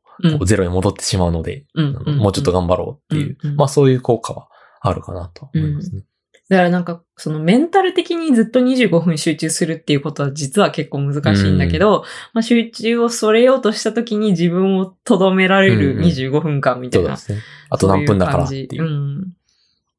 [0.46, 1.66] ゼロに戻ってしまうので、
[2.18, 3.56] もうちょっと頑張ろうっていう、うんうん。
[3.56, 4.50] まあそういう効果は
[4.82, 6.04] あるかなと思いますね。
[6.50, 17.18] だからなんか、そのメンタル的にずっと25分集中するっていうことは実は結構難しいんだけど、まあ集中をそれようとした時に自分を留められるうんうん25分間みたいうな。
[17.18, 17.42] そですね。
[17.70, 18.84] あと何分だからっていう。
[18.84, 19.34] うん。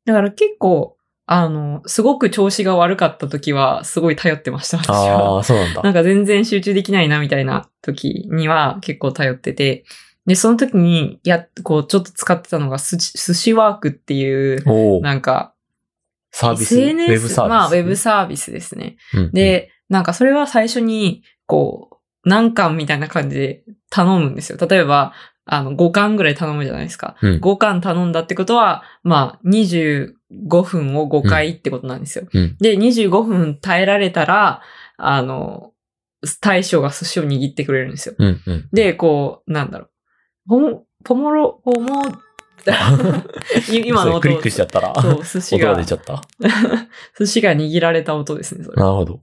[0.07, 5.35] だから結構、あの、すごく調子が悪かった時は、すごい頼ってました、私は。
[5.35, 5.83] ああ、そうなんだ。
[5.83, 9.85] なんか全然集中できないなみたいな時には結構頼ってて、
[10.29, 15.01] で、その時に、や、こう、ちょっと使ってたのが、すし寿司ワークっていう。
[15.01, 15.55] なんか、
[16.33, 17.49] サービス、ウ SNS、ェブサービス。
[17.49, 18.99] まあ、ウェブサービスですね。
[19.15, 21.89] うんうん、で、なんかそれは最初に、こ
[22.25, 24.59] う、何巻みたいな感じで頼むんですよ。
[24.69, 25.15] 例えば、
[25.47, 27.17] あの、5巻ぐらい頼むじゃないですか。
[27.23, 30.13] うん5巻頼んだってことは、まあ、25
[30.63, 32.27] 分を5回ってことなんですよ。
[32.31, 34.61] うんで、25分耐えられたら、
[34.99, 35.73] あの、
[36.43, 38.15] 大将が寿司を握ってくれるんですよ。
[38.19, 38.69] うんうん。
[38.73, 39.91] で、こう、なんだろう。
[40.49, 42.03] ポモ、ポモロ、ポモ、
[43.85, 46.23] 今の音クリックしちゃったら、そう、寿司が音が出、ちゃった。
[47.19, 48.77] 寿司が握られた音ですね、それ。
[48.77, 49.21] なるほど。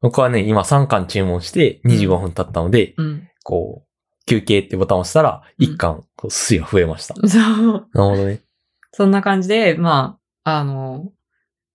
[0.00, 3.28] 僕はね、今3巻注文して25分経ったので、うん。
[3.42, 7.14] こう、休憩ってボタンを押したら、1巻、こう、寿司が増えました。
[7.14, 7.22] そう。
[7.22, 8.40] なるほどね。
[8.92, 11.12] そんな感じで、まあ、あの、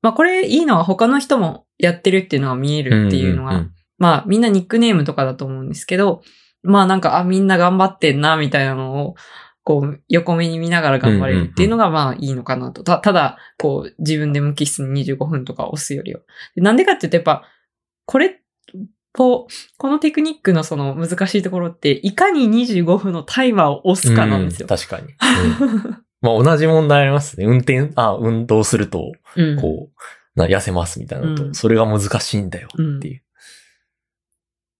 [0.02, 6.22] まあこれいいのは他の人もやってるっていうのが見えるっていうのが、んんんまあみんなニックネームとかだと思うんですけど、
[6.66, 9.16] まあなんか、あ、みんな頑張ってんな、みたいなのを、
[9.64, 12.84] こう、横目に見ながら頑張れるっていうのが、まあいいのかなと。
[12.84, 16.22] たただ、こう、自分で無機質に25分とか押すよりは。
[16.56, 17.48] でなんでかって言うと、やっぱ、
[18.06, 18.42] これ、
[19.14, 24.70] こう、このテクニックのその難しいところって、いかに25分のタイマーを押すかなんですよう。
[24.70, 25.08] 確かに。
[25.08, 27.46] うんまあ同じ問題ありますね。
[27.46, 33.22] 運転、あ、運動すると、うんこう、な痩せますみたいなのと、うんそれが難しいんだよっていう。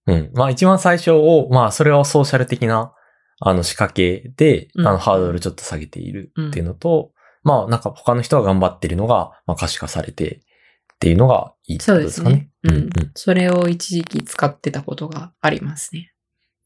[0.06, 0.30] うん。
[0.34, 2.92] まあ一番最初を、まあそれはソーシャル的な、
[3.40, 10.40] あの仕掛けで、うんあのハードルちょっと下げているっていうのと、まあなんか他の人が頑張ってるのが、まあ可視化されて、
[10.94, 12.50] っていうのがいいってことですかね。
[12.64, 16.12] そうですねうんそれを一時期使ってたことがありますね。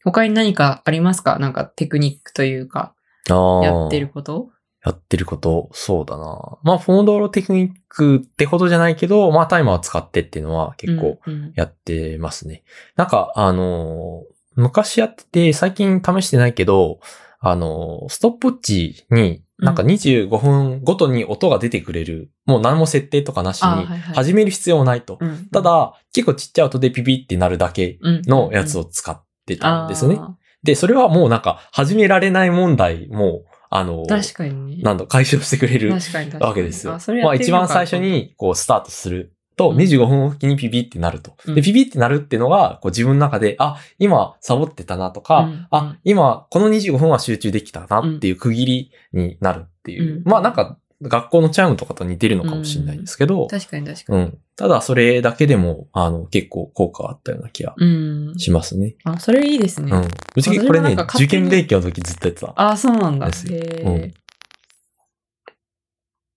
[0.05, 1.39] 他に何かありますか？
[1.39, 2.95] なんかテクニックというか。
[3.29, 4.51] やってること？
[4.85, 6.59] やってること、そうだな。
[6.63, 12.63] まあ、フォモドーロテクニックってほどじゃないけど、まあ、タイマーを使ってっていうのは結構うんうんやってますね。
[12.97, 16.99] なんか、あのー昔やってて、最近試してないけど、
[17.39, 25.19] あのーストップウォッチに、なんかうん25分ごとに音が出てくれる、もう何も設定とかなしに、始める必要はないと。
[25.21, 30.19] うんただ、結構ちっちゃい音でピピってなるだけのやつをを使ってたんですね。
[30.63, 34.83] で、それはもうなんか、始められない問題も、あのー確かにね。
[34.83, 35.93] なんだ、解消してくれる。
[36.41, 36.95] わけですよ。
[36.95, 41.37] あそれまあ一番最初にこうスタートするとうん25分おきにピピってなると。
[41.47, 50.17] うんで、ピピってなるっていうのがこう自分の中で、あ、今サボってたなとか、うんあ、今この25分は集中できたなっていう区切りになるっていう。
[50.17, 54.19] うんまあなんか学校のチャイムとかと似てるのかもしれないんですけど、確かに確かに。
[54.19, 54.39] うん。
[54.57, 58.35] ただそれだけでも、あの、結構効果があったような気がうん。
[58.39, 58.97] しますね。
[59.05, 59.93] あ、それいいですね。
[59.93, 60.09] うん。
[60.37, 62.53] うちこれね受験勉強の時ずっとやってた。
[62.57, 63.27] あ、そうなんだ。
[63.27, 64.13] ですよへ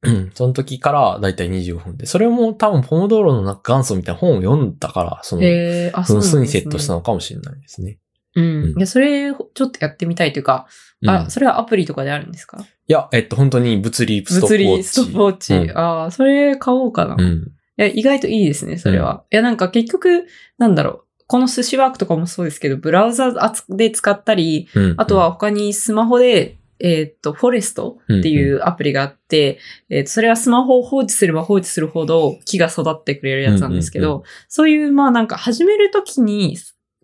[0.04, 0.32] うん。
[0.34, 2.06] その時からだいたい25分で。
[2.06, 8.00] それも多分ポモドーロのなんか元祖みたいな本を読んだから、その分数にセットしたのかもしれないですね。
[8.36, 8.46] うん。
[8.46, 10.68] うんいや、それ、ちょっとやってみたいというか、
[11.02, 12.58] うんあ、それはアプリとかであるんですか？
[12.60, 14.66] いや、えっと、本当に物理ストップウォッチ。
[14.66, 15.54] 物理ストップウォッチ。
[15.56, 17.16] うんああ、それ買おうかな。
[17.20, 17.52] いうん。
[17.76, 19.24] や、意外といいですね、それは。
[19.32, 20.26] いや、なんか結局、
[20.58, 21.04] なんだろう。
[21.26, 23.34] この寿司ワークとかもそうですけど、ブラウザ
[23.70, 24.96] で使ったり、うん。
[24.98, 29.58] あとは他にスマホで、えーっと、フォレストっていうアプリがあって、
[29.90, 36.58] えーっと、それはスマホを放置すれば放置するほど木が育ってくれるやつなんですけど、うんうんそういう、まあなんか始めるときに、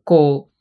[0.04, 0.54] こう、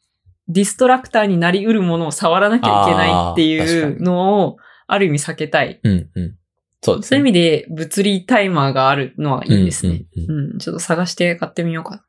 [0.49, 5.81] ディストラクターになり得るものを触らなきゃいけないっていうのを、ある意味避けたい。
[5.83, 6.35] うん、うん。
[6.83, 7.31] そうですそういうね。
[7.31, 10.07] 意味で物理タイマーがあるのはいいですね。
[10.17, 12.05] うんうんうんうん、ちょっと探して買ってみようか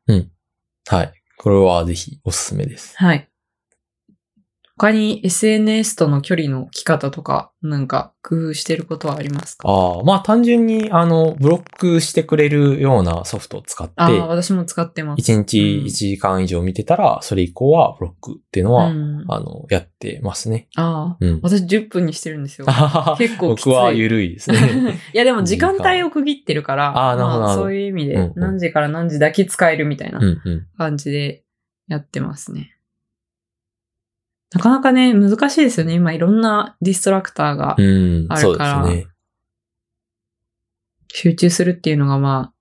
[0.87, 1.13] はい。
[1.37, 2.95] これはぜひおすすめです。
[2.99, 3.07] な。
[3.07, 3.28] はい。
[4.79, 9.67] 他に SNS との距離の置き方とか、なんか工夫してることはありますか？
[9.69, 15.19] ああ、まあ単純に、あの、ブロックしてくれるようなソフトを使って、ああ、私も使ってます。
[15.31, 20.69] 1日うん1時間以上見てたら、それ以降はブロックっていうのは、うん、ああの、やってますね。
[20.77, 21.39] あ、うん。
[21.43, 22.65] 私10分にしてるんですよ。
[23.19, 24.57] 結構きつい僕は緩いですね。
[25.13, 30.67] いやでも時間帯を区切ってるから、あーなるほどそういう意味でうんうん何時から何時だけ使えるみたいなうんうん。
[30.77, 31.43] 感じで
[31.89, 32.77] やってますね。
[34.53, 35.93] なかなかね、難しいですよね。
[35.93, 39.07] 今いろんなディストラクターがあるからすね。
[41.11, 42.53] 集中するっていうのがまあ、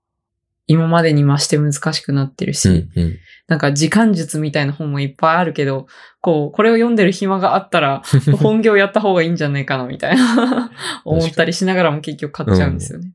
[0.67, 3.17] 今までに増して難しくなってるし、うんうん。
[3.47, 5.87] なんか時間術みたいな本もいっぱいあるけど、
[6.21, 8.03] こう、これを読んでる暇があったら、
[8.39, 10.71] 本業やった方がいいんじゃないかな、みたいな、
[11.05, 13.13] 思ったりしながらも結局買っちゃうんですよね。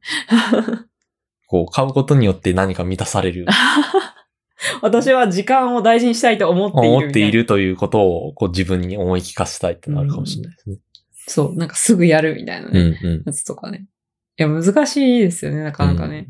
[1.47, 3.47] こう、買うことによって何か満たされる、
[4.83, 6.89] 私は時間を大事にしたいと思っている。
[6.89, 10.77] 思っているということを、こう自分に思い聞かせたいってなるかもしれないですね。
[11.27, 13.23] そう、なんかすぐやるみたいなうんね、うん。
[13.27, 13.87] やつとかね。
[14.39, 16.29] いや、難しいですよね、なかなかね。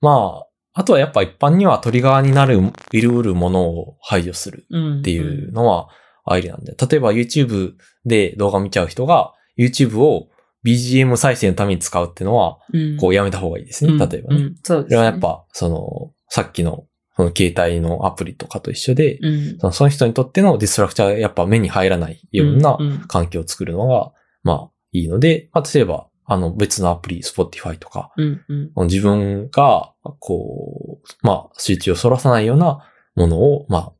[0.00, 0.46] まあ、
[0.80, 2.60] あとはやっぱ一般にはトリガーになる、
[2.92, 4.98] いるうるものを排除するうん。
[5.00, 5.88] っていうのは
[6.26, 7.74] アイデアなんで、例えば YouTube
[8.04, 10.28] で動画見ちゃう人が YouTube を
[10.66, 13.92] BGM 再生のために使うっていうのは、うん、こうやめた方がいいですね。
[13.92, 14.42] うん例えばね。
[14.42, 14.90] うんそうです、ね。
[14.90, 16.84] それはやっぱ、その、さっきの、
[17.16, 24.12] その携帯のアプリとかと一緒で、うん、その人にとってのディストラクチャーがやっぱ目に入らないような環境を作るのが、
[24.42, 28.44] まあいいので、まあ例えば、あの別のアプリ、Spotify とか、うん、
[28.74, 28.86] うん。
[28.86, 32.80] 自分が、こう、まあ集中をそらさないような
[33.14, 33.92] ものを、まあ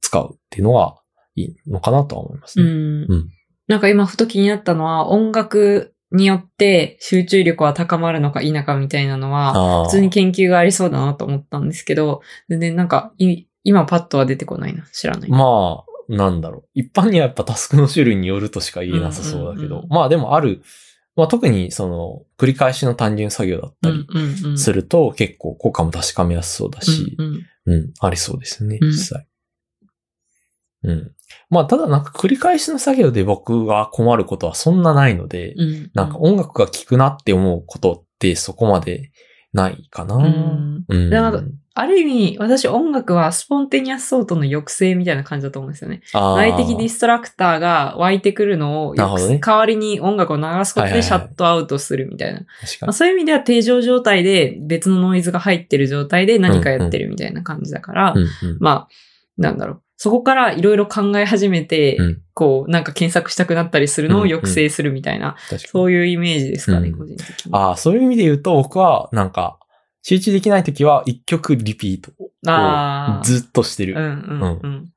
[0.00, 0.96] 使うっていうのが
[1.36, 2.64] いいのかなとは思いますね。
[2.64, 3.30] うんうん
[3.66, 14.84] なんか今ふと気になったのは、音楽によって集中力は高まるのか否かみたいなのは、普通に研究がありそうだなと思ったんですけど、全然なんかい今パッとは出てこないな。
[14.92, 15.30] 知らない。
[15.30, 16.68] まあ、なんだろう。
[16.74, 20.62] 一般にはやっぱタスクの種類によるとしか言えなさそうだけど、うんうんうんまあでもある、
[21.16, 27.30] まあ特にその繰り返しの単純作業だったりうんうんすると結構効果も確かめやすそうだし、うんう
[27.70, 29.26] んうん、ありそうですね、うん実際。
[30.82, 31.12] うん。
[31.54, 39.12] まあただなんか繰り返しの作業で僕が困ることはそんなないので、うんなんか音楽が聴くなって思うことってそこまで
[39.52, 40.16] ないかな。
[40.16, 41.60] うんうん。
[41.76, 46.02] ある意味、私音楽は spontaneous thought の抑制みたいな感じだと思うんですよね。
[46.12, 52.42] 内的 distractor が湧いてくるのをね代わりに音楽を流すことでシャットアウトするみたいな。
[52.86, 52.92] ま。
[52.92, 58.28] そういう意味では定常状態で別のノイズが入ってる状態で何かやってるみたいな感じだから、うんうん
[58.60, 58.88] まあ、
[59.36, 59.83] なんだろう。
[59.96, 65.60] そこからいろいろ考え始めて、うんこう、なんか検索したくなったりするのを抑制するみたいな、確かに。
[65.60, 67.52] そういうイメージですかね、うん個人的に。
[67.52, 69.58] ああ、そういう意味で言うと僕はなんか
[70.02, 73.94] 集中できないときは一曲リピートをずっとしてる。
[73.94, 74.90] うんうんうん。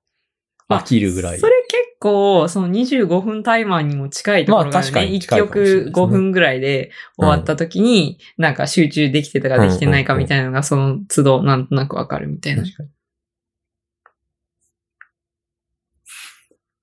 [0.69, 1.39] 飽きるぐらい。
[1.39, 4.73] それ結構、その25分タイマーにも近いところがね。
[4.73, 12.63] まあ確かに1近いかもしれないですね曲5分ぐらいで終わった時に、なんか集中できてたかできてないかみたいなのが、その都度なんとなくわかるみたいな。
[12.63, 12.89] 確かに。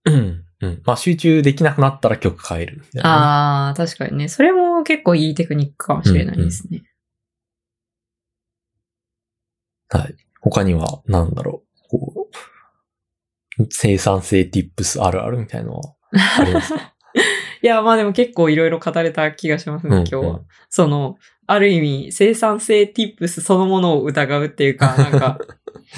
[0.05, 0.44] うん。
[0.61, 0.82] うん。
[0.84, 2.82] まあ集中できなくなったら曲変える。
[3.02, 4.28] ああ、確かにね。
[4.28, 6.84] それも結構いいテクニックかもしれないですね。
[9.88, 10.14] はい。
[10.40, 11.88] 他には、なんだろう。
[11.88, 12.28] こ
[13.59, 15.94] う、生産性 tips あるあるみたいなのは
[16.38, 16.94] ありますか？
[17.62, 20.20] いや、まあでも結構いろいろ語れた気がしますね、今日は。
[20.20, 25.38] うんうんその、ある意味、生産性 tips そのものを疑うっていうか、なんか、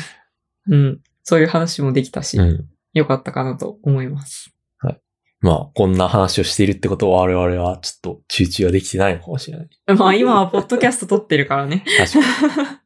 [0.68, 2.68] うん、そういう話もできたし、うん。
[2.98, 4.56] よかったかなと思います。
[5.40, 9.68] まあ、こんな話をしているってことは我々はちょっと集中はできてないのかもしれない。
[9.96, 11.84] まあ今はポッドキャスト撮ってるからね。
[11.98, 12.78] 確かに。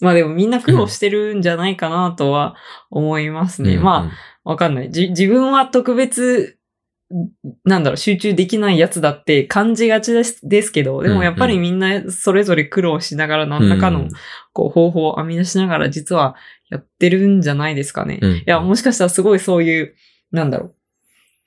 [0.00, 2.54] まあでもみんな苦労してるんじゃないかなとは
[2.90, 3.76] 思いますね。
[3.76, 4.10] うんま
[4.44, 4.90] あ、わかんない。
[4.90, 6.58] じ、自分は特別、
[7.64, 14.08] なんだろう、集中できないやつだって感じがちですですけど、でもやっぱりみんなそれぞれ苦労しながら何らかの
[14.52, 16.36] こう方法を編み出しながら実は
[16.70, 18.18] やってるんじゃないですかね。
[18.22, 19.94] うん、うんいや、もしかしたらすごいそういう、
[20.30, 20.74] なんだろう。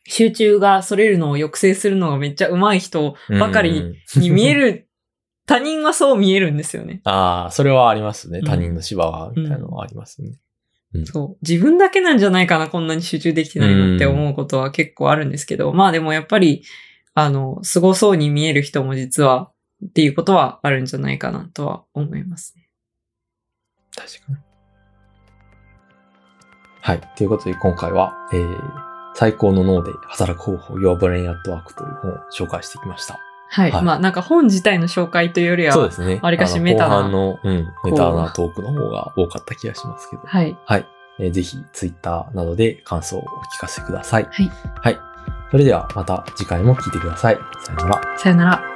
[0.08, 4.62] 集中がそれるのを抑制するのがめっちゃ上手い人ばかりに見える。
[4.62, 4.88] る、
[5.48, 7.02] 他人はそう見えるんですよね。
[7.06, 8.40] ああ、それはありますね。
[8.40, 10.38] うん他人の芝は、みたいなのはありますね。
[11.06, 11.48] そう。
[11.48, 16.64] 自分だけなんじゃないかな、こんなに集中できてないのって思うことは結構あるんですけど、まあでもやっぱり、
[17.14, 19.52] あの、凄そうに見える人も実は、
[19.86, 22.70] っていうことはあるんじゃないかなとは思いますね。
[23.96, 24.38] 確かに。
[26.82, 27.02] はい。
[27.16, 28.60] ということで今回は、えー、
[29.16, 33.25] 最高の脳で働く方法 Your Brain at Work という本を紹介してきました。
[33.50, 33.72] はい。
[33.72, 36.20] はいまあなんか本自体の紹介というよりは、そうですね。
[36.22, 40.24] わりかしあのメタな後半の、うん、うメタなトークの方が多かった気がしますけど。
[40.26, 40.58] はい。
[40.66, 40.88] はい。
[41.18, 44.28] えーぜひ、ツイッターなどで感想をお聞かせください。
[44.30, 44.52] はい。
[44.82, 45.00] はい。
[45.52, 47.38] それではまた次回も聞いてください。
[47.64, 48.18] さよなら。
[48.18, 48.75] さよなら。